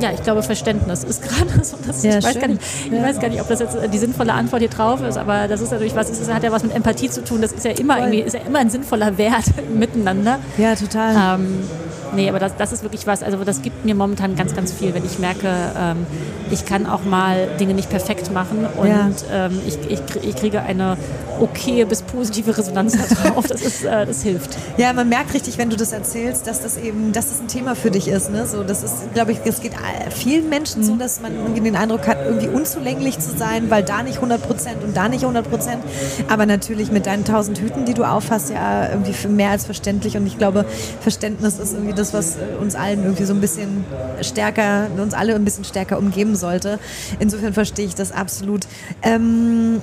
ja, 0.00 0.12
ich 0.12 0.22
glaube, 0.22 0.42
Verständnis 0.42 1.04
ist 1.04 1.22
gerade 1.28 1.64
so. 1.64 1.76
Dass 1.86 2.02
ja, 2.02 2.18
ich, 2.18 2.24
weiß 2.24 2.38
gar 2.38 2.48
nicht, 2.48 2.62
ich 2.86 2.92
ja. 2.92 3.02
weiß 3.02 3.20
gar 3.20 3.28
nicht, 3.28 3.40
ob 3.40 3.48
das 3.48 3.60
jetzt 3.60 3.76
die 3.92 3.98
sinnvolle 3.98 4.32
Antwort 4.32 4.60
hier 4.60 4.70
drauf 4.70 5.02
ist, 5.02 5.16
aber 5.16 5.48
das 5.48 5.60
ist 5.60 5.70
natürlich 5.70 5.94
was, 5.94 6.08
das 6.08 6.32
hat 6.32 6.42
ja 6.42 6.52
was 6.52 6.62
mit 6.62 6.74
Empathie 6.74 7.10
zu 7.10 7.22
tun. 7.22 7.42
Das 7.42 7.52
ist 7.52 7.64
ja 7.64 7.72
immer 7.72 7.98
irgendwie, 7.98 8.20
ist 8.20 8.34
ja 8.34 8.40
immer 8.40 8.58
ein 8.60 8.70
sinnvoller 8.70 9.18
Wert 9.18 9.44
miteinander. 9.74 10.38
Ja, 10.58 10.74
total. 10.74 11.40
Ähm, 11.40 11.64
nee, 12.14 12.28
aber 12.28 12.38
das, 12.38 12.56
das 12.56 12.72
ist 12.72 12.82
wirklich 12.82 13.06
was, 13.06 13.22
also 13.22 13.42
das 13.44 13.62
gibt 13.62 13.84
mir 13.84 13.94
momentan 13.94 14.36
ganz, 14.36 14.54
ganz 14.54 14.72
viel, 14.72 14.94
wenn 14.94 15.04
ich 15.04 15.18
merke, 15.18 15.48
ähm, 15.76 16.06
ich 16.50 16.64
kann 16.64 16.86
auch 16.86 17.04
mal 17.04 17.48
Dinge 17.58 17.74
nicht 17.74 17.90
perfekt 17.90 18.32
machen 18.32 18.66
und 18.76 18.88
ja. 18.88 19.10
ähm, 19.32 19.58
ich, 19.66 19.78
ich, 19.88 20.00
ich, 20.22 20.36
kriege 20.36 20.62
eine 20.62 20.96
okay 21.40 21.84
bis 21.84 22.02
positive 22.02 22.56
Resonanz 22.56 22.96
darauf. 23.22 23.46
Das, 23.46 23.62
ist, 23.62 23.84
äh, 23.84 24.06
das 24.06 24.22
hilft. 24.22 24.56
Ja, 24.76 24.92
man 24.92 25.08
merkt 25.08 25.34
richtig, 25.34 25.58
wenn 25.58 25.70
du 25.70 25.76
das 25.76 25.92
erzählst, 25.92 26.46
dass 26.46 26.62
das 26.62 26.76
eben, 26.76 27.12
dass 27.12 27.28
das 27.28 27.40
ein 27.40 27.48
Thema 27.48 27.74
für 27.74 27.90
dich 27.90 28.08
ist. 28.08 28.30
Ne? 28.30 28.46
So, 28.46 28.62
das 28.62 28.82
ist, 28.82 29.14
glaube 29.14 29.32
ich, 29.32 29.38
es 29.44 29.60
geht 29.60 29.72
vielen 30.10 30.48
Menschen 30.48 30.82
mhm. 30.82 30.86
so, 30.86 30.96
dass 30.96 31.20
man 31.20 31.34
irgendwie 31.34 31.60
den 31.60 31.76
Eindruck 31.76 32.06
hat, 32.06 32.18
irgendwie 32.24 32.48
unzulänglich 32.48 33.18
zu 33.18 33.36
sein, 33.36 33.70
weil 33.70 33.82
da 33.82 34.02
nicht 34.02 34.16
100 34.16 34.42
Prozent 34.42 34.82
und 34.82 34.96
da 34.96 35.08
nicht 35.08 35.22
100 35.22 35.48
Prozent. 35.48 35.82
Aber 36.28 36.46
natürlich 36.46 36.90
mit 36.90 37.06
deinen 37.06 37.24
tausend 37.24 37.58
Hüten, 37.58 37.84
die 37.84 37.94
du 37.94 38.04
aufhast, 38.04 38.50
ja 38.50 38.88
irgendwie 38.90 39.28
mehr 39.28 39.50
als 39.50 39.64
verständlich. 39.64 40.16
Und 40.16 40.26
ich 40.26 40.38
glaube, 40.38 40.64
Verständnis 41.00 41.58
ist 41.58 41.72
irgendwie 41.72 41.94
das, 41.94 41.99
was 42.14 42.36
uns 42.60 42.74
allen 42.74 43.02
irgendwie 43.02 43.24
so 43.24 43.34
ein 43.34 43.40
bisschen 43.40 43.84
stärker, 44.22 44.88
uns 44.96 45.14
alle 45.14 45.34
ein 45.34 45.44
bisschen 45.44 45.64
stärker 45.64 45.98
umgeben 45.98 46.36
sollte. 46.36 46.78
Insofern 47.18 47.52
verstehe 47.52 47.86
ich 47.86 47.94
das 47.94 48.12
absolut. 48.12 48.66
Ähm, 49.02 49.82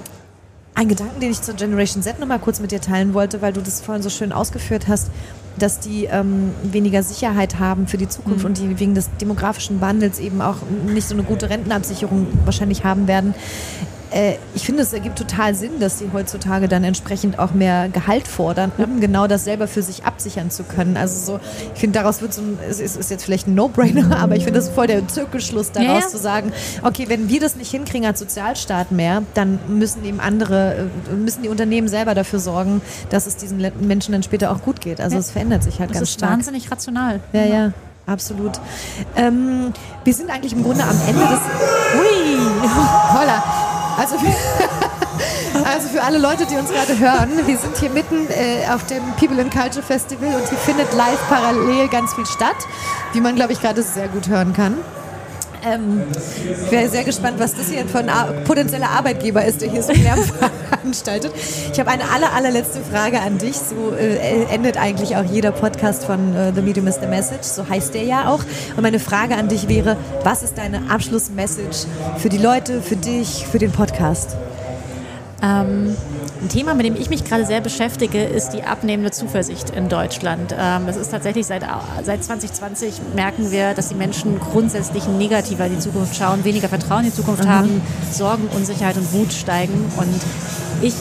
ein 0.75 0.87
Gedanken, 0.87 1.19
den 1.19 1.31
ich 1.31 1.41
zur 1.41 1.55
Generation 1.55 2.03
Z 2.03 2.19
nochmal 2.19 2.37
kurz 2.37 2.59
mit 2.59 2.71
dir 2.71 2.79
teilen 2.79 3.15
wollte, 3.15 3.41
weil 3.41 3.51
du 3.51 3.61
das 3.61 3.81
vorhin 3.81 4.03
so 4.03 4.09
schön 4.09 4.31
ausgeführt 4.31 4.87
hast, 4.87 5.09
dass 5.57 5.79
die 5.79 6.05
ähm, 6.05 6.51
weniger 6.61 7.01
Sicherheit 7.01 7.57
haben 7.57 7.87
für 7.87 7.97
die 7.97 8.07
Zukunft 8.07 8.41
mhm. 8.41 8.45
und 8.45 8.57
die 8.59 8.79
wegen 8.79 8.93
des 8.93 9.09
demografischen 9.19 9.81
Wandels 9.81 10.19
eben 10.19 10.39
auch 10.39 10.57
nicht 10.85 11.07
so 11.07 11.15
eine 11.15 11.23
gute 11.23 11.49
Rentenabsicherung 11.49 12.27
wahrscheinlich 12.45 12.83
haben 12.83 13.07
werden. 13.07 13.33
Äh, 14.11 14.35
ich 14.55 14.65
finde, 14.65 14.83
es 14.83 14.93
ergibt 14.93 15.17
total 15.17 15.53
Sinn, 15.55 15.79
dass 15.79 15.99
sie 15.99 16.09
heutzutage 16.13 16.67
dann 16.67 16.83
entsprechend 16.83 17.39
auch 17.39 17.51
mehr 17.51 17.89
Gehalt 17.89 18.27
fordern, 18.27 18.71
um 18.77 19.01
genau 19.01 19.27
das 19.27 19.43
selber 19.43 19.67
für 19.67 19.81
sich 19.81 20.05
absichern 20.05 20.49
zu 20.49 20.63
können. 20.63 20.97
Also 20.97 21.33
so, 21.33 21.39
ich 21.73 21.79
finde, 21.79 21.99
daraus 21.99 22.21
wird 22.21 22.33
so 22.33 22.41
ein, 22.41 22.57
es 22.69 22.79
ist, 22.79 23.09
jetzt 23.09 23.23
vielleicht 23.23 23.47
ein 23.47 23.55
No-Brainer, 23.55 24.17
aber 24.19 24.35
ich 24.35 24.43
finde, 24.43 24.59
das 24.59 24.69
ist 24.69 24.75
voll 24.75 24.87
der 24.87 25.07
Zirkelschluss 25.07 25.71
daraus 25.71 26.03
ja. 26.03 26.07
zu 26.09 26.17
sagen, 26.17 26.51
okay, 26.83 27.05
wenn 27.09 27.29
wir 27.29 27.39
das 27.39 27.55
nicht 27.55 27.71
hinkriegen 27.71 28.07
als 28.07 28.19
Sozialstaat 28.19 28.91
mehr, 28.91 29.23
dann 29.33 29.59
müssen 29.67 30.03
eben 30.05 30.19
andere, 30.19 30.89
äh, 31.11 31.15
müssen 31.15 31.43
die 31.43 31.49
Unternehmen 31.49 31.87
selber 31.87 32.15
dafür 32.15 32.39
sorgen, 32.39 32.81
dass 33.09 33.27
es 33.27 33.35
diesen 33.35 33.65
Menschen 33.81 34.13
dann 34.13 34.23
später 34.23 34.51
auch 34.51 34.61
gut 34.61 34.81
geht. 34.81 35.01
Also 35.01 35.15
ja. 35.15 35.19
es 35.19 35.31
verändert 35.31 35.63
sich 35.63 35.79
halt 35.79 35.89
das 35.89 35.97
ganz 35.97 36.11
stark. 36.11 36.31
Das 36.31 36.39
ist 36.39 36.47
wahnsinnig 36.47 36.71
rational. 36.71 37.19
Ja, 37.33 37.45
ja. 37.45 37.73
Absolut. 38.05 38.53
Ähm, 39.17 39.73
wir 40.05 40.13
sind 40.13 40.29
eigentlich 40.29 40.53
im 40.53 40.63
Grunde 40.63 40.81
am 40.81 40.97
Ende 41.07 41.19
des. 41.19 41.39
Hui! 41.93 42.37
Holla! 43.13 43.66
Also 43.97 44.17
für, 44.19 44.27
also 45.65 45.89
für 45.89 46.03
alle 46.03 46.19
Leute, 46.19 46.45
die 46.45 46.55
uns 46.55 46.69
gerade 46.69 46.97
hören, 46.99 47.47
wir 47.47 47.57
sind 47.57 47.75
hier 47.77 47.89
mitten 47.89 48.27
äh, 48.29 48.67
auf 48.71 48.85
dem 48.85 49.03
People 49.19 49.41
and 49.41 49.51
Culture 49.51 49.83
Festival 49.83 50.35
und 50.35 50.47
hier 50.47 50.57
findet 50.59 50.93
live 50.93 51.19
parallel 51.27 51.87
ganz 51.87 52.13
viel 52.13 52.25
statt, 52.25 52.55
wie 53.13 53.21
man, 53.21 53.35
glaube 53.35 53.53
ich, 53.53 53.61
gerade 53.61 53.81
sehr 53.81 54.07
gut 54.07 54.27
hören 54.27 54.53
kann. 54.53 54.77
Ähm, 55.65 56.03
ich 56.65 56.71
wäre 56.71 56.89
sehr 56.89 57.03
gespannt, 57.03 57.39
was 57.39 57.55
das 57.55 57.69
hier 57.69 57.85
für 57.85 57.99
ein 57.99 58.43
potenzieller 58.43 58.89
Arbeitgeber 58.89 59.43
ist, 59.43 59.61
der 59.61 59.69
hier 59.69 59.83
so 59.83 59.91
Lärm 59.91 60.19
veranstaltet. 60.69 61.31
Ich 61.71 61.79
habe 61.79 61.89
eine 61.89 62.09
aller, 62.09 62.33
allerletzte 62.33 62.79
Frage 62.81 63.19
an 63.19 63.37
dich. 63.37 63.55
So 63.57 63.93
äh, 63.95 64.43
endet 64.53 64.77
eigentlich 64.77 65.15
auch 65.15 65.23
jeder 65.23 65.51
Podcast 65.51 66.05
von 66.05 66.35
äh, 66.35 66.53
The 66.53 66.61
Medium 66.61 66.87
is 66.87 66.95
the 67.01 67.07
Message. 67.07 67.43
So 67.43 67.67
heißt 67.67 67.93
der 67.93 68.03
ja 68.03 68.29
auch. 68.29 68.43
Und 68.75 68.81
meine 68.81 68.99
Frage 68.99 69.35
an 69.35 69.49
dich 69.49 69.67
wäre, 69.67 69.97
was 70.23 70.43
ist 70.43 70.57
deine 70.57 70.89
Abschlussmessage 70.89 71.87
für 72.17 72.29
die 72.29 72.37
Leute, 72.37 72.81
für 72.81 72.95
dich, 72.95 73.45
für 73.47 73.59
den 73.59 73.71
Podcast? 73.71 74.35
Ähm, 75.41 75.95
ein 76.41 76.49
Thema, 76.49 76.73
mit 76.73 76.85
dem 76.85 76.95
ich 76.95 77.09
mich 77.09 77.23
gerade 77.23 77.45
sehr 77.45 77.61
beschäftige, 77.61 78.23
ist 78.23 78.49
die 78.49 78.63
abnehmende 78.63 79.11
Zuversicht 79.11 79.69
in 79.71 79.89
Deutschland. 79.89 80.55
Ähm, 80.57 80.85
das 80.85 80.97
ist 80.97 81.11
tatsächlich 81.11 81.45
seit, 81.45 81.63
seit 82.03 82.23
2020 82.23 83.01
merken 83.15 83.51
wir, 83.51 83.73
dass 83.73 83.89
die 83.89 83.95
Menschen 83.95 84.39
grundsätzlich 84.39 85.07
negativer 85.07 85.65
in 85.65 85.75
die 85.75 85.79
Zukunft 85.79 86.15
schauen, 86.15 86.43
weniger 86.43 86.69
Vertrauen 86.69 87.05
in 87.05 87.11
die 87.11 87.15
Zukunft 87.15 87.43
mhm. 87.43 87.49
haben, 87.49 87.81
Sorgen, 88.11 88.47
Unsicherheit 88.55 88.97
und 88.97 89.11
Wut 89.13 89.33
steigen. 89.33 89.91
Und 89.97 90.21
ich 90.81 90.93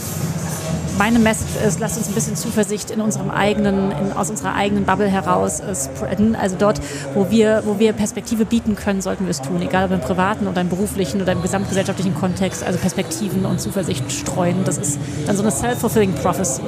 meine 0.98 1.18
Message 1.18 1.62
ist, 1.66 1.80
lasst 1.80 1.98
uns 1.98 2.08
ein 2.08 2.14
bisschen 2.14 2.36
Zuversicht 2.36 2.90
in 2.90 3.00
unserem 3.00 3.30
eigenen, 3.30 3.90
in, 3.90 4.12
aus 4.12 4.30
unserer 4.30 4.54
eigenen 4.54 4.84
Bubble 4.84 5.08
heraus 5.08 5.60
äh, 5.60 5.74
spreaden. 5.74 6.34
Also 6.36 6.56
dort, 6.58 6.80
wo 7.14 7.30
wir, 7.30 7.62
wo 7.64 7.78
wir 7.78 7.92
Perspektive 7.92 8.44
bieten 8.44 8.76
können, 8.76 9.00
sollten 9.00 9.24
wir 9.24 9.30
es 9.30 9.42
tun, 9.42 9.60
egal 9.60 9.86
ob 9.86 9.92
im 9.92 10.00
privaten 10.00 10.46
oder 10.46 10.60
im 10.60 10.68
beruflichen 10.68 11.20
oder 11.20 11.32
im 11.32 11.42
gesamtgesellschaftlichen 11.42 12.14
Kontext. 12.14 12.64
Also 12.64 12.78
Perspektiven 12.78 13.44
und 13.44 13.60
Zuversicht 13.60 14.10
streuen. 14.10 14.64
Das 14.64 14.78
ist 14.78 14.98
dann 15.26 15.36
so 15.36 15.42
eine 15.42 15.52
self-fulfilling 15.52 16.14
prophecy. 16.14 16.62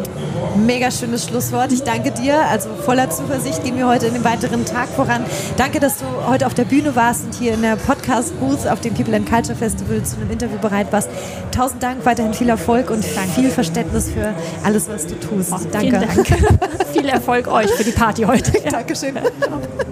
Mega 0.56 0.90
schönes 0.90 1.26
Schlusswort. 1.26 1.72
Ich 1.72 1.82
danke 1.82 2.10
dir. 2.10 2.40
Also 2.48 2.68
voller 2.84 3.10
Zuversicht 3.10 3.64
gehen 3.64 3.76
wir 3.76 3.86
heute 3.86 4.06
in 4.06 4.14
den 4.14 4.24
weiteren 4.24 4.64
Tag 4.64 4.88
voran. 4.88 5.24
Danke, 5.56 5.80
dass 5.80 5.98
du 5.98 6.04
heute 6.26 6.46
auf 6.46 6.54
der 6.54 6.64
Bühne 6.64 6.96
warst 6.96 7.24
und 7.24 7.34
hier 7.34 7.54
in 7.54 7.62
der 7.62 7.76
Podcast-Booth 7.76 8.66
auf 8.66 8.80
dem 8.80 8.94
People 8.94 9.14
and 9.14 9.28
Culture 9.28 9.56
Festival 9.56 10.02
zu 10.02 10.16
einem 10.16 10.30
Interview 10.30 10.58
bereit 10.58 10.92
warst. 10.92 11.08
Tausend 11.50 11.82
Dank, 11.82 12.04
weiterhin 12.04 12.34
viel 12.34 12.48
Erfolg 12.48 12.90
und 12.90 13.04
danke. 13.14 13.30
viel 13.32 13.50
Verständnis 13.50 14.10
für 14.10 14.34
alles, 14.64 14.88
was 14.88 15.06
du 15.06 15.18
tust. 15.18 15.52
Oh, 15.52 15.60
danke. 15.70 15.98
Dank. 15.98 16.26
viel 16.92 17.08
Erfolg 17.08 17.48
euch 17.48 17.70
für 17.70 17.84
die 17.84 17.92
Party 17.92 18.22
heute. 18.22 18.52
Dankeschön. 18.70 19.18